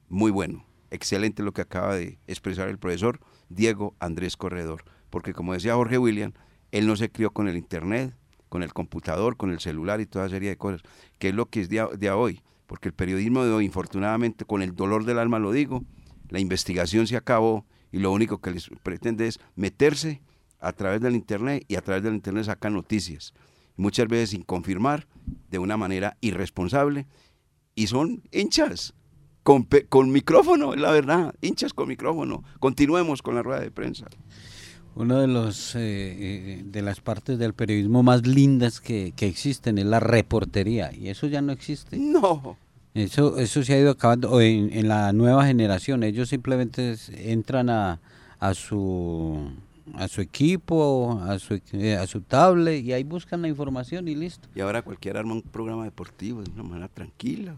[0.08, 5.52] Muy bueno, excelente lo que acaba de expresar el profesor Diego Andrés Corredor, porque como
[5.52, 6.32] decía Jorge William,
[6.72, 8.14] él no se crió con el internet,
[8.48, 10.82] con el computador, con el celular y toda serie de cosas,
[11.18, 14.62] que es lo que es de, de hoy, porque el periodismo de hoy, infortunadamente, con
[14.62, 15.84] el dolor del alma lo digo,
[16.28, 20.20] la investigación se acabó y lo único que les pretende es meterse
[20.60, 23.32] a través del internet y a través del internet sacan noticias,
[23.78, 25.06] muchas veces sin confirmar,
[25.50, 27.06] de una manera irresponsable,
[27.74, 28.92] y son hinchas,
[29.42, 32.44] con, con micrófono, es la verdad, hinchas con micrófono.
[32.60, 34.06] Continuemos con la rueda de prensa.
[34.94, 39.78] Uno de los eh, eh, de las partes del periodismo más lindas que, que existen
[39.78, 41.96] es la reportería y eso ya no existe.
[41.96, 42.58] No,
[42.94, 46.02] Eso eso se ha ido acabando o en, en la nueva generación.
[46.02, 48.00] Ellos simplemente entran a,
[48.40, 49.50] a su
[49.94, 54.14] a su equipo, a su eh, a su tablet y ahí buscan la información y
[54.14, 54.48] listo.
[54.54, 57.56] y ahora cualquiera arma un programa deportivo de una manera tranquila.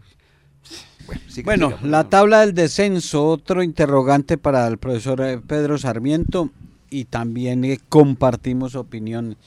[1.07, 5.77] Bueno, siga, Bueno, siga, la tabla del descenso, otro interrogante para el profesor eh, Pedro
[5.77, 6.51] Sarmiento
[6.89, 9.37] y también eh, compartimos opinión.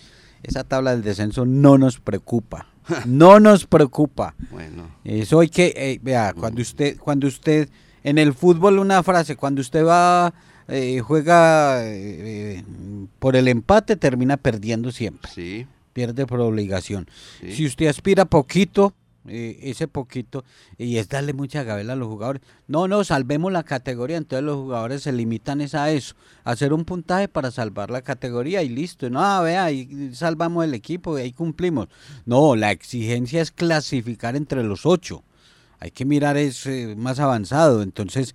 [0.43, 2.67] Esa tabla del descenso no nos preocupa,
[3.07, 4.35] no nos preocupa.
[4.51, 7.69] Bueno, Eso hay que, eh, vea, cuando usted, cuando usted,
[8.03, 10.35] en el fútbol una frase, cuando usted va,
[10.69, 12.65] eh, juega eh,
[13.19, 17.09] por el empate, termina perdiendo siempre sí, pierde por obligación.
[17.41, 17.53] Sí.
[17.53, 18.95] Si usted aspira poquito,
[19.27, 20.45] eh, ese poquito,
[20.77, 22.43] y es darle mucha gabela a los jugadores.
[22.69, 26.75] No, no, salvemos la categoría, entonces los jugadores se limitan es a eso, a hacer
[26.75, 29.09] un puntaje para salvar la categoría y listo.
[29.09, 31.89] No, ah, vea, ahí salvamos el equipo y ahí cumplimos.
[32.27, 35.23] No, la exigencia es clasificar entre los ocho.
[35.81, 37.83] Hay que mirar es más avanzado.
[37.83, 38.35] Entonces,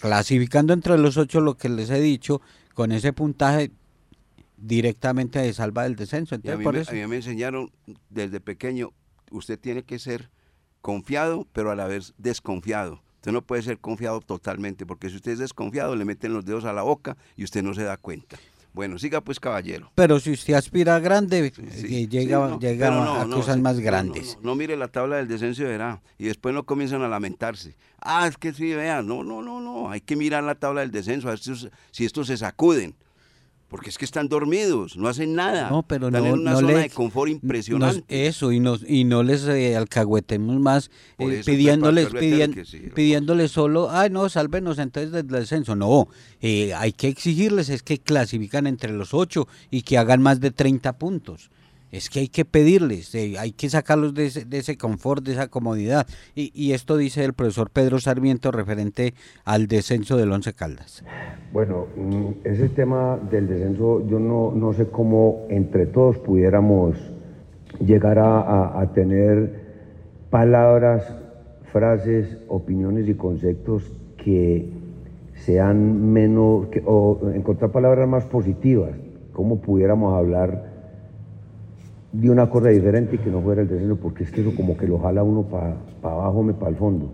[0.00, 2.40] clasificando entre los ocho, lo que les he dicho,
[2.74, 3.70] con ese puntaje
[4.56, 6.34] directamente de salva del descenso.
[6.34, 6.90] y a Entonces, mí, por me, eso.
[6.90, 7.70] a mí me enseñaron
[8.10, 8.92] desde pequeño,
[9.30, 10.30] usted tiene que ser
[10.80, 13.02] confiado, pero a la vez desconfiado.
[13.16, 16.64] Usted no puede ser confiado totalmente, porque si usted es desconfiado, le meten los dedos
[16.66, 18.36] a la boca y usted no se da cuenta.
[18.74, 19.92] Bueno, siga pues, caballero.
[19.94, 23.54] Pero si usted aspira grande, Sí, eh, llega, sí, no, llega pero a no, cosas
[23.54, 24.36] sí, más grandes.
[24.42, 26.02] No, mire la tabla del descenso y verá.
[26.18, 27.76] Y después no comienzan a lamentarse.
[28.00, 29.06] Ah, es que sí, vean.
[29.06, 29.90] No, no, no, no.
[29.90, 31.52] Hay que mirar la tabla del descenso, a ver si
[31.92, 32.96] si estos se sacuden.
[33.74, 35.68] Porque es que están dormidos, no hacen nada.
[35.68, 38.26] No, pero están no, en una no zona le- de confort nos- impresionante.
[38.28, 42.08] eso, y, nos, y no les eh, alcahuetemos más eh, pidiéndoles,
[42.68, 45.74] sí, pidiéndoles solo, ay no, sálvenos entonces del descenso.
[45.74, 46.06] No,
[46.40, 50.52] eh, hay que exigirles es que clasifican entre los ocho y que hagan más de
[50.52, 51.50] 30 puntos.
[51.94, 56.08] Es que hay que pedirles, eh, hay que sacarlos de ese, confort, de esa comodidad.
[56.34, 61.04] Y, esto dice el profesor Pedro Sarmiento referente al descenso del Once Caldas.
[61.52, 66.96] Bueno, mm, ese tema del descenso, yo no, no sé cómo entre todos pudiéramos
[67.78, 69.60] llegar a, tener
[70.30, 71.04] palabras,
[71.70, 74.68] frases, opiniones y conceptos que
[75.36, 78.90] sean menos, o encontrar palabras más positivas,
[79.32, 80.73] cómo pudiéramos hablar
[82.14, 84.76] de una cosa diferente y que no fuera el descenso, porque es que eso como
[84.76, 87.10] que lo jala uno para abajo, para el fondo.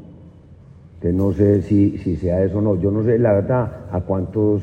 [0.97, 2.79] Entonces no sé si, si sea eso o no.
[2.79, 4.63] Yo no sé la verdad a cuántos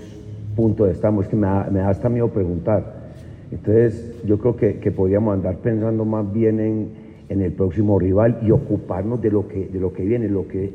[0.56, 3.08] puntos estamos, es que me da, me da hasta miedo preguntar.
[3.52, 6.90] Entonces yo creo que, que podríamos andar pensando más bien en,
[7.30, 10.30] en el próximo rival y ocuparnos de lo que, de lo que viene.
[10.30, 10.72] Lo que,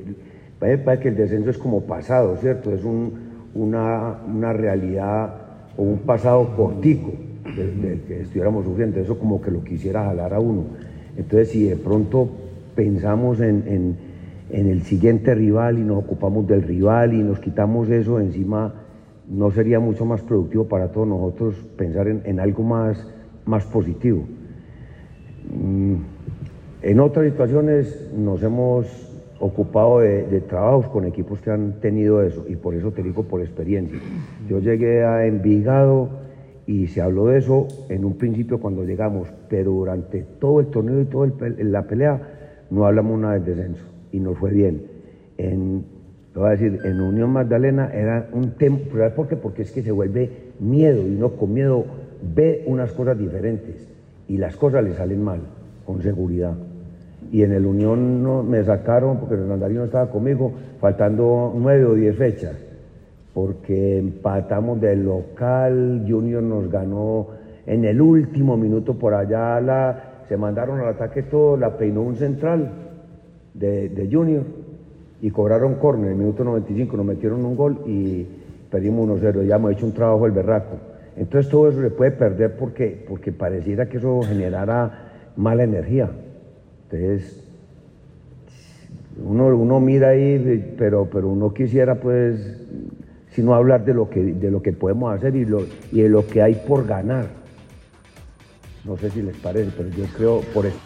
[0.59, 2.73] parece que el descenso es como pasado, ¿cierto?
[2.73, 3.13] Es un,
[3.55, 5.35] una, una realidad
[5.77, 7.13] o un pasado cortico
[7.57, 9.01] del que estuviéramos sufriendo.
[9.01, 10.65] Eso como que lo quisiera jalar a uno.
[11.17, 12.29] Entonces si de pronto
[12.75, 13.97] pensamos en,
[14.51, 18.75] en, el siguiente rival y nos ocupamos del rival y nos quitamos eso de encima,
[19.29, 23.07] no sería mucho más productivo para todos nosotros pensar en, en algo más,
[23.47, 24.25] más positivo.
[25.55, 25.95] Mm,
[26.83, 28.87] En otras situaciones nos hemos
[29.39, 33.23] ocupado de, de trabajos con equipos que han tenido eso y por eso te digo
[33.23, 33.99] por experiencia.
[34.49, 36.22] Yo llegué a Envigado
[36.67, 41.01] y se habló de eso en un principio cuando llegamos, pero durante todo el torneo
[41.01, 42.21] y toda la pelea
[42.71, 44.83] no hablamos nada del descenso y nos fue bien.
[45.39, 45.85] En,
[46.33, 49.37] te voy a decir, en Unión Magdalena era un ¿sabes por qué?
[49.37, 51.85] Porque es que se vuelve miedo y uno con miedo
[52.35, 53.89] ve unas cosas diferentes
[54.29, 55.41] y las cosas le salen mal,
[55.85, 56.55] con seguridad.
[57.31, 61.95] Y en el Unión no, me sacaron, porque Hernandario no estaba conmigo, faltando nueve o
[61.95, 62.57] diez fechas,
[63.35, 67.29] porque empatamos del local, Junior nos ganó
[67.67, 72.71] en el último minuto por allá, se mandaron al ataque todo, la peinó un central
[73.55, 74.43] de, de Junior
[75.21, 78.27] y cobraron córner en el minuto 95, nos metieron un gol y
[78.71, 80.77] perdimos 1-0, ya hemos hecho un trabajo el berraco.
[81.17, 86.11] Entonces todo eso se puede perder porque, porque pareciera que eso generara mala energía.
[86.91, 87.39] Entonces,
[89.23, 92.67] uno, uno mira ahí, pero, pero uno quisiera pues,
[93.35, 96.27] sino hablar de lo que, de lo que podemos hacer y, lo, y de lo
[96.27, 97.29] que hay por ganar.
[98.85, 100.77] No sé si les parece, pero yo creo por eso.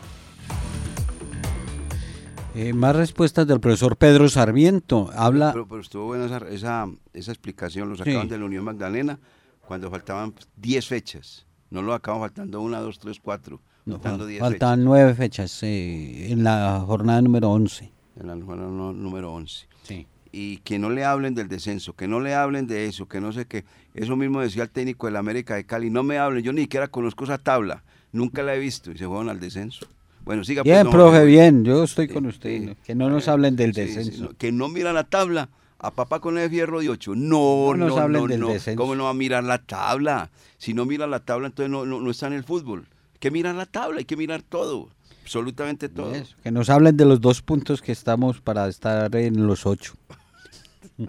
[2.55, 5.11] Eh, más respuestas del profesor Pedro Sarmiento.
[5.15, 5.53] Habla.
[5.53, 8.05] Pero, pero estuvo buena esa, esa, esa explicación, lo Sí.
[8.05, 9.19] sacaban de la Unión Magdalena
[9.67, 11.47] cuando faltaban 10 fechas.
[11.69, 13.61] No lo acaban faltando una, dos, tres, cuatro.
[13.85, 17.85] No, faltando 10 faltan nueve fechas eh, en la jornada número 11.
[17.85, 17.93] fechas.
[18.21, 19.67] En la jornada número 11.
[19.83, 20.07] Sí.
[20.33, 23.33] Y que no le hablen del descenso, que no le hablen de eso, que no
[23.33, 23.65] sé qué.
[23.95, 25.89] Eso mismo decía el técnico del América de Cali.
[25.91, 27.83] No me hablen, yo ni siquiera conozco esa tabla.
[28.12, 29.87] Nunca la he visto y se fueron al descenso.
[30.25, 30.62] Bueno, siga.
[30.62, 31.27] pues, Bien, don profe, Jorge.
[31.27, 31.65] bien.
[31.65, 32.61] Yo estoy Sí, con usted.
[32.62, 32.77] ¿no?
[32.85, 34.25] Que no nos hablen del descenso.
[34.25, 35.49] no, que no mira la tabla.
[35.79, 37.15] A papá con el fierro de 8.
[37.15, 38.49] No, No nos no, hablen no, del no.
[38.49, 38.81] descenso.
[38.81, 40.31] ¿Cómo no va a mirar la tabla?
[40.59, 42.87] Si no mira la tabla, entonces no, no, no está en el fútbol.
[43.12, 44.89] Hay que mirar la tabla, hay que mirar todo.
[45.27, 46.15] Absolutamente todo.
[46.15, 49.95] Eso, que nos hablen de los dos puntos que estamos para estar en los ocho.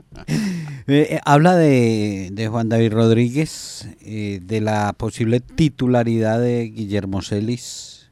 [0.89, 7.21] Eh, eh, habla de, de Juan David Rodríguez, eh, de la posible titularidad de Guillermo
[7.21, 8.09] Celis,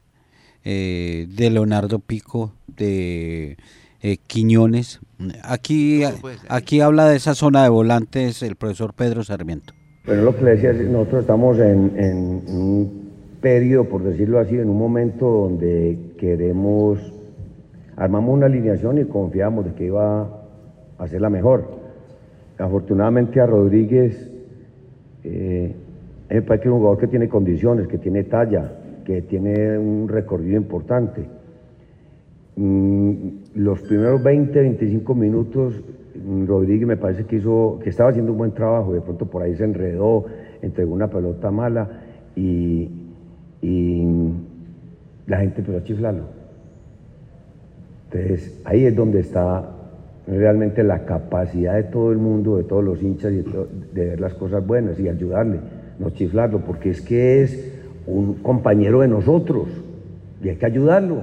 [0.62, 3.56] eh, de Leonardo Pico, de
[4.02, 5.00] eh, Quiñones.
[5.42, 6.02] Aquí,
[6.48, 9.72] aquí habla de esa zona de volantes el profesor Pedro Sarmiento.
[10.04, 12.16] Pero lo que le decía, nosotros estamos en, en
[12.46, 13.05] un
[13.46, 16.98] periodo, por decirlo así, en un momento donde queremos,
[17.94, 20.28] armamos una alineación y confiamos de que iba
[20.98, 21.62] a ser la mejor.
[22.58, 24.32] Afortunadamente a Rodríguez,
[25.22, 25.72] eh,
[26.28, 28.72] me parece que es un jugador que tiene condiciones, que tiene talla,
[29.04, 31.24] que tiene un recorrido importante.
[32.56, 35.84] Mm, los primeros 20, 25 minutos,
[36.16, 39.44] mm, Rodríguez me parece que hizo, que estaba haciendo un buen trabajo, de pronto por
[39.44, 40.24] ahí se enredó,
[40.62, 42.02] entregó una pelota mala
[42.34, 43.05] y,
[43.62, 44.04] y
[45.26, 46.24] la gente empezó a chiflarlo.
[48.10, 49.64] Entonces ahí es donde está
[50.26, 54.04] realmente la capacidad de todo el mundo, de todos los hinchas, y de, to- de
[54.06, 55.58] ver las cosas buenas y ayudarle,
[55.98, 57.72] no chiflarlo, porque es que es
[58.06, 59.68] un compañero de nosotros
[60.42, 61.16] y hay que ayudarlo,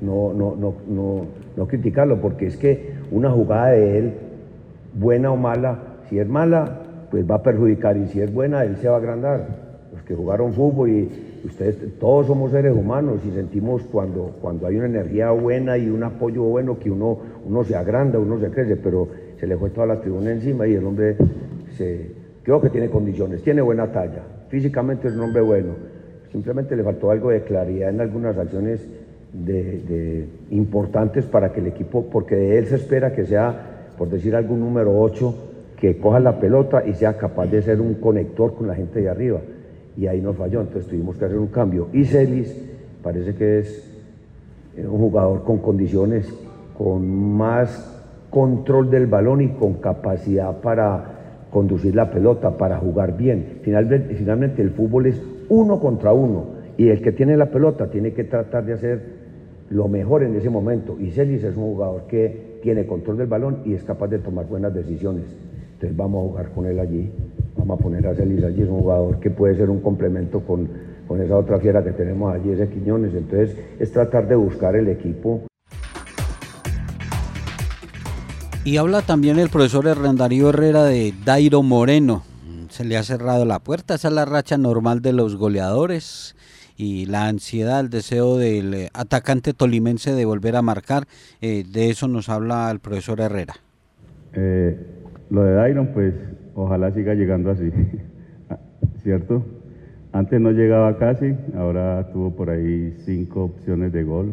[0.00, 4.12] no, no, no, no, no criticarlo, porque es que una jugada de él,
[4.98, 8.76] buena o mala, si es mala, pues va a perjudicar, y si es buena, él
[8.76, 9.46] se va a agrandar.
[9.92, 11.08] Los que jugaron fútbol y
[11.46, 16.02] ustedes, todos somos seres humanos y sentimos cuando, cuando hay una energía buena y un
[16.02, 19.08] apoyo bueno que uno, uno se agranda, uno se crece, pero
[19.38, 21.16] se le fue toda la tribuna encima y el hombre
[21.76, 22.10] se,
[22.42, 25.70] creo que tiene condiciones, tiene buena talla, físicamente es un hombre bueno,
[26.30, 28.86] simplemente le faltó algo de claridad en algunas acciones
[30.50, 34.60] importantes para que el equipo, porque de él se espera que sea, por decir algún
[34.60, 35.34] número 8,
[35.78, 39.08] que coja la pelota y sea capaz de ser un conector con la gente de
[39.08, 39.40] arriba.
[39.96, 41.88] Y ahí nos falló, entonces tuvimos que hacer un cambio.
[41.92, 42.54] Y Celis
[43.02, 43.96] parece que es
[44.76, 46.32] eh, un jugador con condiciones,
[46.76, 47.96] con más
[48.30, 51.16] control del balón y con capacidad para
[51.50, 53.60] conducir la pelota, para jugar bien.
[53.62, 58.24] Finalmente, el fútbol es uno contra uno y el que tiene la pelota tiene que
[58.24, 59.02] tratar de hacer
[59.70, 60.96] lo mejor en ese momento.
[61.00, 64.74] Y es un jugador que tiene control del balón y es capaz de tomar buenas
[64.74, 65.24] decisiones.
[65.76, 67.10] Entonces vamos a jugar con él allí,
[67.54, 70.70] vamos a poner a Celis allí, es un jugador que puede ser un complemento con,
[71.06, 73.12] con esa otra fiera que tenemos allí, ese Quiñones.
[73.12, 75.42] Entonces es tratar de buscar el equipo.
[78.64, 82.22] Y habla también el profesor Hernán Darío Herrera de Dairo Moreno.
[82.70, 86.36] Se le ha cerrado la puerta, esa es la racha normal de los goleadores
[86.78, 91.06] y la ansiedad, el deseo del eh, atacante tolimense de volver a marcar.
[91.42, 93.56] eh, de eso nos habla el profesor Herrera.
[94.32, 94.78] Eh,
[95.30, 96.14] lo de Dairon, pues
[96.54, 97.70] ojalá siga llegando así,
[99.02, 99.44] ¿cierto?
[100.12, 104.32] Antes no llegaba casi, ahora tuvo por ahí cinco opciones de gol.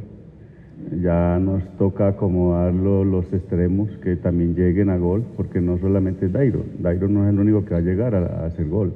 [1.02, 6.26] Ya nos toca acomodar lo- los extremos que también lleguen a gol, porque no solamente
[6.28, 6.64] es Dairon.
[6.80, 8.94] Dairon no es el único que va a llegar a, a hacer gol.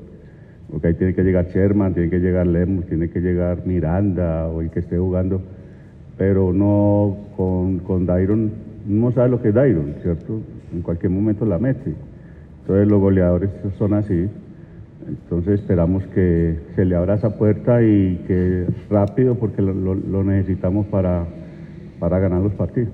[0.71, 4.61] Porque ahí tiene que llegar Sherman, tiene que llegar Lemus, tiene que llegar Miranda o
[4.61, 5.41] el que esté jugando.
[6.17, 8.51] Pero no con, con Dairon,
[8.87, 10.41] no sabe lo que es Dairon, ¿cierto?
[10.73, 11.95] En cualquier momento la mete.
[12.61, 14.29] Entonces los goleadores son así.
[15.07, 21.25] Entonces esperamos que se le abra esa puerta y que rápido porque lo, necesitamos para,
[21.99, 22.89] para ganar los partidos.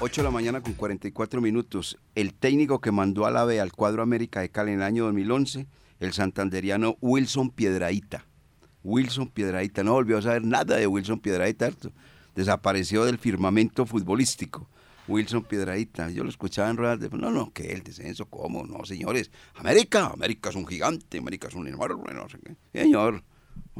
[0.00, 1.98] 8 de la mañana con 44 minutos.
[2.14, 5.04] El técnico que mandó a la B al cuadro América de Cali en el año
[5.06, 5.66] 2011,
[5.98, 8.24] el santanderiano Wilson Piedraíta.
[8.84, 11.70] Wilson Piedraíta, no volvió a saber nada de Wilson Piedraíta,
[12.36, 14.68] desapareció del firmamento futbolístico.
[15.08, 17.08] Wilson Piedraíta, yo lo escuchaba en ruedas de...
[17.10, 18.64] No, no, que el descenso, ¿cómo?
[18.64, 19.30] No, señores.
[19.54, 22.56] América, América es un gigante, América es un enorme, no sé qué.
[22.78, 23.22] Señor,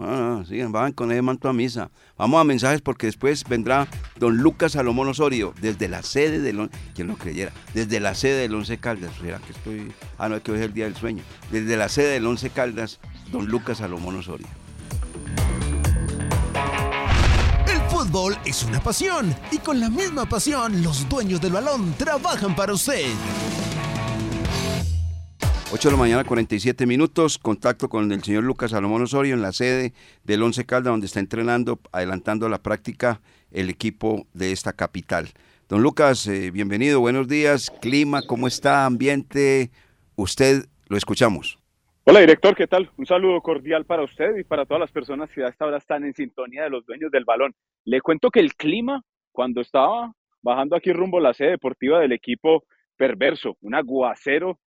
[0.00, 1.90] Ah, sigan, van con ese manto a misa.
[2.16, 7.08] Vamos a mensajes porque después vendrá don Lucas Salomón Osorio desde la sede del quien
[7.08, 9.12] lo creyera, desde la sede del Once Caldas.
[9.20, 9.92] ¿Será que estoy?
[10.16, 11.24] Ah, no, es que hoy es el día del sueño.
[11.50, 13.00] Desde la sede del Once Caldas,
[13.32, 14.46] don Lucas Salomón Osorio.
[18.44, 23.06] Es una pasión y con la misma pasión los dueños del balón trabajan para usted.
[25.70, 27.38] 8 de la mañana, 47 minutos.
[27.38, 29.92] Contacto con el señor Lucas Salomón Osorio en la sede
[30.24, 33.20] del Once Caldas, donde está entrenando, adelantando la práctica
[33.52, 35.30] el equipo de esta capital.
[35.68, 37.70] Don Lucas, eh, bienvenido, buenos días.
[37.80, 38.84] Clima, ¿cómo está?
[38.84, 39.70] Ambiente,
[40.16, 41.57] usted lo escuchamos.
[42.10, 42.90] Hola director, ¿qué tal?
[42.96, 46.14] Un saludo cordial para usted y para todas las personas que a esta están en
[46.14, 47.54] sintonía de los dueños del balón.
[47.84, 52.12] Le cuento que el clima, cuando estaba bajando aquí rumbo a la sede deportiva del
[52.12, 52.64] equipo
[52.96, 54.58] perverso, un aguacero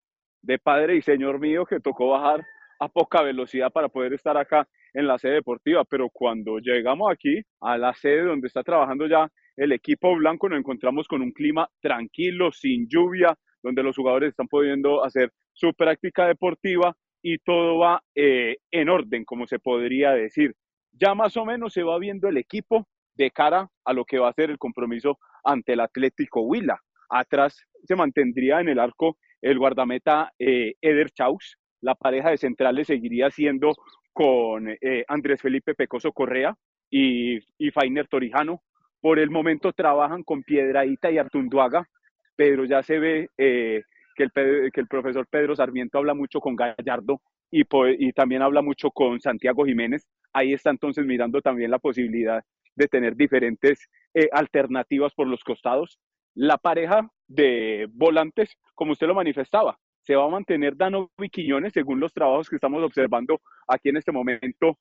[0.43, 2.45] de padre y señor mío que tocó bajar
[2.79, 7.41] a poca velocidad para poder estar acá en la sede deportiva, pero cuando llegamos aquí
[7.63, 11.67] a la sede donde está trabajando ya el equipo blanco, nos encontramos con un clima
[11.81, 18.03] tranquilo, sin lluvia, donde los jugadores están pudiendo hacer su práctica deportiva y todo va
[18.15, 20.55] eh, en orden, como se podría decir.
[20.93, 24.29] Ya más o menos se va viendo el equipo de cara a lo que va
[24.29, 26.81] a ser el compromiso ante el Atlético Huila.
[27.09, 31.57] Atrás se mantendría en el arco el guardameta eh, Eder Chaus.
[31.81, 33.73] La pareja de centrales seguiría siendo
[34.13, 36.55] con eh, Andrés Felipe Pecoso Correa
[36.91, 38.63] y, y Fainer Torijano.
[39.01, 41.89] Por el momento trabajan con Piedraíta y Artunduaga,
[42.37, 43.83] pero ya se ve eh,
[44.29, 47.65] que, el, profesor Pedro Sarmiento habla mucho con Gallardo y,
[48.13, 50.07] también habla mucho con Santiago Jiménez.
[50.33, 52.43] Ahí está entonces mirando también la posibilidad
[52.77, 55.99] de tener diferentes eh, alternativas por los costados.
[56.35, 61.73] La pareja de volantes, como usted lo manifestaba, se va a mantener Dano y Quiñones
[61.73, 64.79] según los trabajos que estamos observando aquí en este momento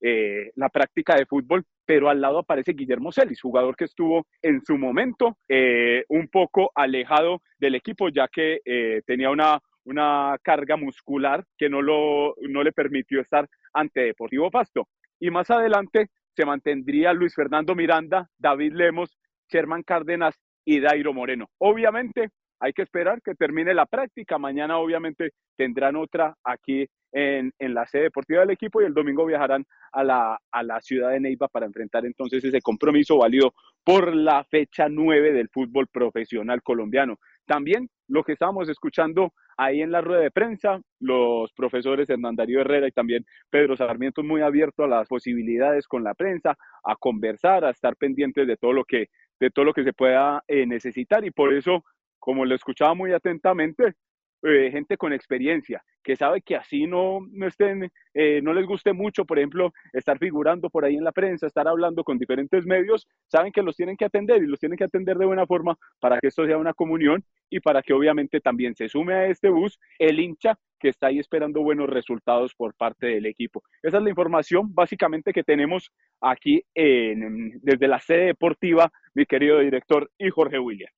[0.00, 4.60] eh, la práctica de fútbol, pero al lado aparece Guillermo Celis, jugador que estuvo en
[4.64, 10.76] su momento eh, un poco alejado del equipo, ya que eh, tenía una, una carga
[10.76, 14.88] muscular que no, lo, no le permitió estar ante Deportivo Pasto.
[15.18, 19.18] Y más adelante se mantendría Luis Fernando Miranda, David Lemos,
[19.50, 21.46] Sherman Cárdenas y Dairo Moreno.
[21.58, 22.28] Obviamente
[22.60, 24.38] hay que esperar que termine la práctica.
[24.38, 29.64] Mañana obviamente tendrán otra aquí en, la sede deportiva del equipo y el domingo viajarán
[29.92, 33.54] a la, a la ciudad de Neiva para enfrentar entonces ese compromiso válido
[33.84, 37.18] por la fecha 9 del fútbol profesional colombiano.
[37.46, 42.60] También lo que estábamos escuchando ahí en la rueda de prensa, los profesores Hernán Darío
[42.60, 47.64] Herrera y también Pedro Sarmiento muy abierto a las posibilidades con la prensa, a conversar,
[47.64, 49.08] a estar pendientes de todo lo que,
[49.40, 51.84] de todo lo que se pueda eh, necesitar y por eso,
[52.18, 53.94] como lo escuchaba muy atentamente,
[54.42, 58.92] eh, gente con experiencia, que sabe que así no, no estén, eh, no les guste
[58.92, 63.06] mucho, por ejemplo, estar figurando por ahí en la prensa, estar hablando con diferentes medios,
[63.26, 66.18] saben que los tienen que atender y los tienen que atender de buena forma para
[66.18, 69.78] que esto sea una comunión y para que obviamente también se sume a este bus
[69.98, 73.62] el hincha que está ahí esperando buenos resultados por parte del equipo.
[73.82, 79.58] Esa es la información básicamente que tenemos aquí en- desde la sede deportiva, mi querido
[79.58, 80.90] director y Jorge William.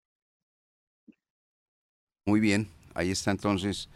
[2.27, 3.89] Muy bien, ahí está entonces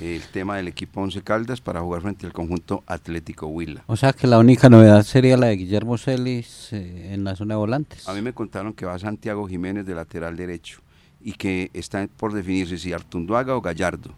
[0.00, 3.82] el tema del equipo Once Caldas para jugar frente al conjunto Atlético Huila.
[3.86, 7.54] O sea que la única novedad sería la de Guillermo Celis eh, en la zona
[7.54, 8.08] de volantes.
[8.08, 10.80] A mí me contaron que va Santiago Jiménez de lateral derecho
[11.20, 14.10] y que está por definirse si Artunduaga o Gallardo.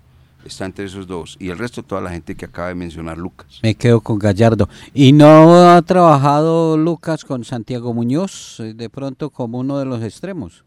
[0.45, 1.37] Está entre esos dos.
[1.39, 3.61] Y el resto, toda la gente que acaba de mencionar Lucas.
[3.63, 4.71] Me quedo con Gallardo.
[4.95, 10.03] ¿Y no ha trabajado Lucas con Santiago Muñoz eh, de pronto como uno de los
[10.03, 10.65] extremos?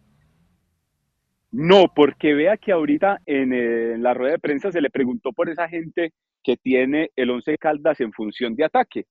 [1.54, 5.32] No, porque vea que ahorita en, eh, en la rueda de prensa se le preguntó
[5.34, 6.12] por esa gente
[6.44, 9.06] que tiene el Once Caldas en función de ataque.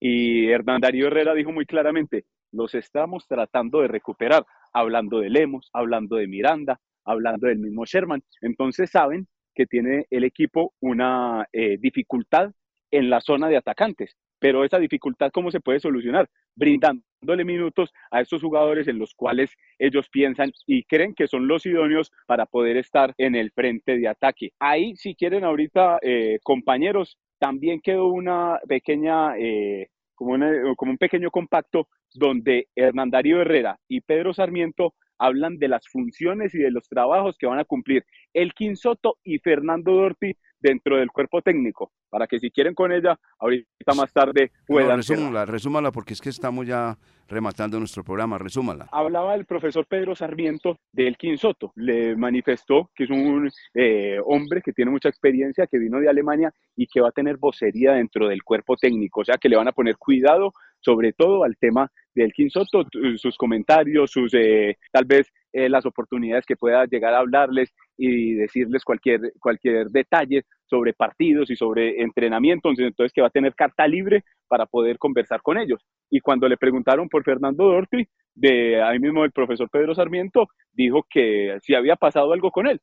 [0.00, 5.68] Y Hernán Darío Herrera dijo muy claramente, los estamos tratando de recuperar, hablando de Lemos,
[5.74, 8.22] hablando de Miranda, hablando del mismo Sherman.
[8.40, 12.50] Entonces saben que tiene el equipo una eh, dificultad
[12.94, 14.16] en la zona de atacantes.
[14.38, 16.28] Pero esa dificultad, ¿cómo se puede solucionar?
[16.54, 21.66] Brindándole minutos a estos jugadores en los cuales ellos piensan y creen que son los
[21.66, 24.50] idóneos para poder estar en el frente de ataque.
[24.58, 31.88] Ahí, si quieren ahorita, eh, compañeros, también quedó una pequeña, eh, como, un pequeño compacto
[32.12, 37.36] donde Hernán Darío Herrera y Pedro Sarmiento hablan de las funciones y de los trabajos
[37.38, 40.36] que van a cumplir el Soto y Fernando Dorti
[40.68, 45.44] dentro del cuerpo técnico, para que si quieren con ella, ahorita más tarde puedan resúmala,
[45.44, 46.96] resúmala porque es que estamos ya
[47.28, 48.38] rematando nuestro programa.
[48.38, 48.88] Resúmala.
[48.92, 51.72] Hablaba el profesor Pedro Sarmiento del Soto.
[51.76, 56.52] Le manifestó que es un eh, hombre que tiene mucha experiencia, que vino de Alemania
[56.76, 59.20] y que va a tener vocería dentro del cuerpo técnico.
[59.20, 60.52] O sea, que le van a poner cuidado,
[60.84, 65.86] sobre todo al tema del Soto, t- sus comentarios, sus eh, tal vez eh, las
[65.86, 72.02] oportunidades que pueda llegar a hablarles y decirles cualquier, cualquier detalle sobre partidos y sobre
[72.02, 72.68] entrenamiento.
[72.68, 75.80] Entonces, que va a tener carta libre para poder conversar con ellos.
[76.10, 81.06] Y cuando le preguntaron por Fernando Dorti, de ahí mismo el profesor Pedro Sarmiento dijo
[81.08, 82.80] que si había pasado algo con él.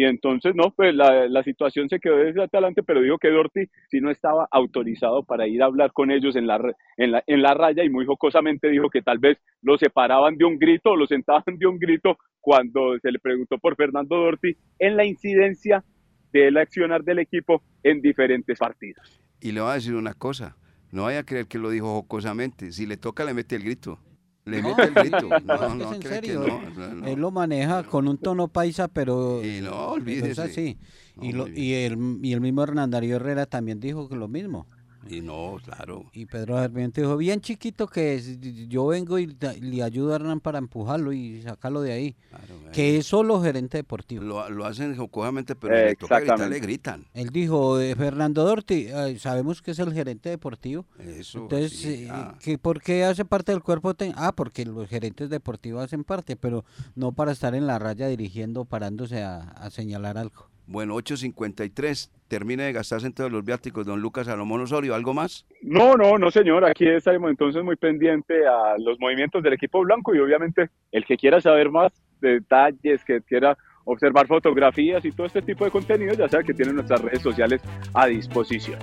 [0.00, 4.00] Y entonces, no, pues la, situación se quedó desde adelante, pero dijo que Dorti si
[4.00, 6.58] no estaba autorizado para ir a hablar con ellos en la,
[6.96, 10.46] en la, en la raya y muy jocosamente dijo que tal vez lo separaban de
[10.46, 14.56] un grito o lo sentaban de un grito cuando se le preguntó por Fernando Dorti
[14.78, 15.84] en la incidencia
[16.32, 19.20] del accionar del equipo en diferentes partidos.
[19.38, 20.56] Y le voy a decir una cosa.
[20.92, 22.72] No vaya a creer que lo dijo jocosamente.
[22.72, 23.98] Si le toca, le mete el grito.
[24.44, 25.28] Le mete el grito.
[25.44, 26.44] No, no, es en cree que serio.
[26.74, 26.94] no.
[26.94, 27.06] no.
[27.06, 29.70] Él lo maneja con un tono paisa, pero Y no,
[30.04, 30.42] pero es olvídese.
[30.42, 30.78] así.
[31.20, 34.66] Y, lo- y, el, y el mismo Hernán Darío Herrera también dijo que lo mismo.
[35.08, 36.04] Y no, claro.
[36.12, 38.38] Y Pedro Sarmiento dijo, bien chiquito que es,
[38.68, 39.26] yo vengo y
[39.60, 42.16] le ayudo a Hernán para empujarlo y sacarlo de ahí.
[42.28, 44.22] claro, Que es solo gerente deportivo.
[44.24, 46.54] Lo, lo hacen jocosamente, pero si le toca gritar, Exactamente.
[46.54, 47.06] le gritan.
[47.14, 50.84] Él dijo, eh, Fernando Dorti, eh, sabemos que es el gerente deportivo.
[50.98, 51.38] Eso.
[51.40, 52.36] Entonces, sí, eh, ah.
[52.40, 53.94] ¿que ¿por qué hace parte del cuerpo?
[54.14, 58.64] Ah, porque los gerentes deportivos hacen parte, pero no para estar en la raya dirigiendo,
[58.64, 60.50] parándose a, a señalar algo.
[60.70, 62.10] Bueno, 8.53.
[62.28, 64.94] Termina de gastarse en todos los viáticos don Lucas Salomón Osorio.
[64.94, 65.44] ¿Algo más?
[65.62, 66.64] No, no, no, señor.
[66.64, 71.16] Aquí estaremos entonces muy pendiente a los movimientos del equipo blanco y obviamente el que
[71.16, 76.28] quiera saber más detalles, que quiera observar fotografías y todo este tipo de contenido, ya
[76.28, 77.60] sabe que tiene nuestras redes sociales
[77.92, 78.78] a disposición.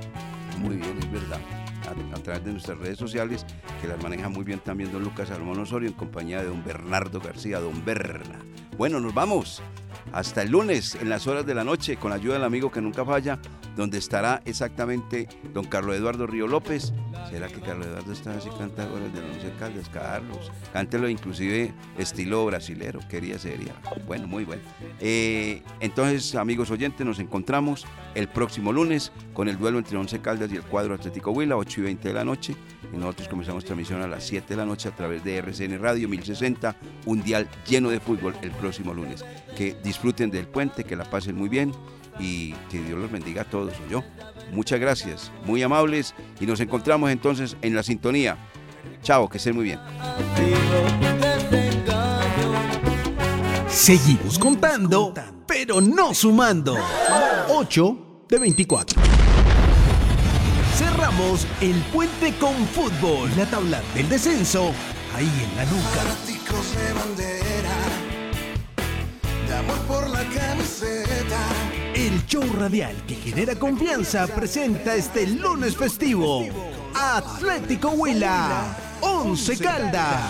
[0.59, 1.39] Muy bien, es verdad.
[1.87, 3.45] A, a través de nuestras redes sociales,
[3.81, 7.21] que las maneja muy bien también don Lucas Salomón Osorio en compañía de don Bernardo
[7.21, 8.39] García, don Berna.
[8.77, 9.63] Bueno, nos vamos.
[10.11, 12.81] Hasta el lunes en las horas de la noche con la ayuda del amigo que
[12.81, 13.39] nunca falla,
[13.75, 16.93] donde estará exactamente don Carlos Eduardo Río López.
[17.29, 19.89] ¿Será que Carlos Eduardo está así canta goles de Once Caldas?
[19.89, 23.73] Carlos, cántelo inclusive estilo brasilero, quería sería.
[24.07, 24.61] Bueno, muy bueno.
[24.99, 27.85] Eh, entonces, amigos oyentes, nos encontramos
[28.15, 31.81] el próximo lunes con el duelo entre Once Caldas y el cuadro Atlético Huila, 8
[31.81, 32.55] y 20 de la noche.
[32.93, 36.07] Y nosotros comenzamos transmisión a las 7 de la noche a través de RCN Radio
[36.09, 36.75] 1060,
[37.05, 39.23] un dial lleno de fútbol el próximo lunes.
[39.57, 41.71] Que disfruten del puente, que la pasen muy bien
[42.19, 44.03] y que Dios los bendiga a todos, yo.
[44.51, 48.37] Muchas gracias, muy amables y nos encontramos entonces en la sintonía.
[49.01, 49.79] Chao, que estén muy bien.
[53.67, 55.13] Seguimos contando,
[55.47, 56.77] pero no sumando.
[57.49, 59.01] 8 de 24.
[60.75, 63.31] Cerramos el puente con fútbol.
[63.35, 64.71] La tabla del descenso
[65.15, 66.03] ahí en la nuca.
[69.67, 71.39] Amor por la camiseta.
[71.93, 76.45] El show radial que genera confianza presenta este lunes festivo
[76.93, 80.21] Atlético Huila, 11 Caldas.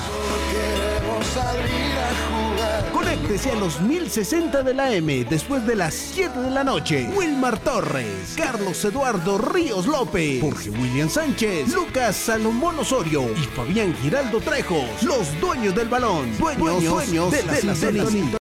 [2.94, 7.10] Conéctese a los 1060 de la M después de las 7 de la noche.
[7.16, 14.40] Wilmar Torres, Carlos Eduardo Ríos López, Jorge William Sánchez, Lucas Salomón Osorio y Fabián Giraldo
[14.40, 18.32] Trejos, los dueños del balón, dueños, dueños de la, sintonía.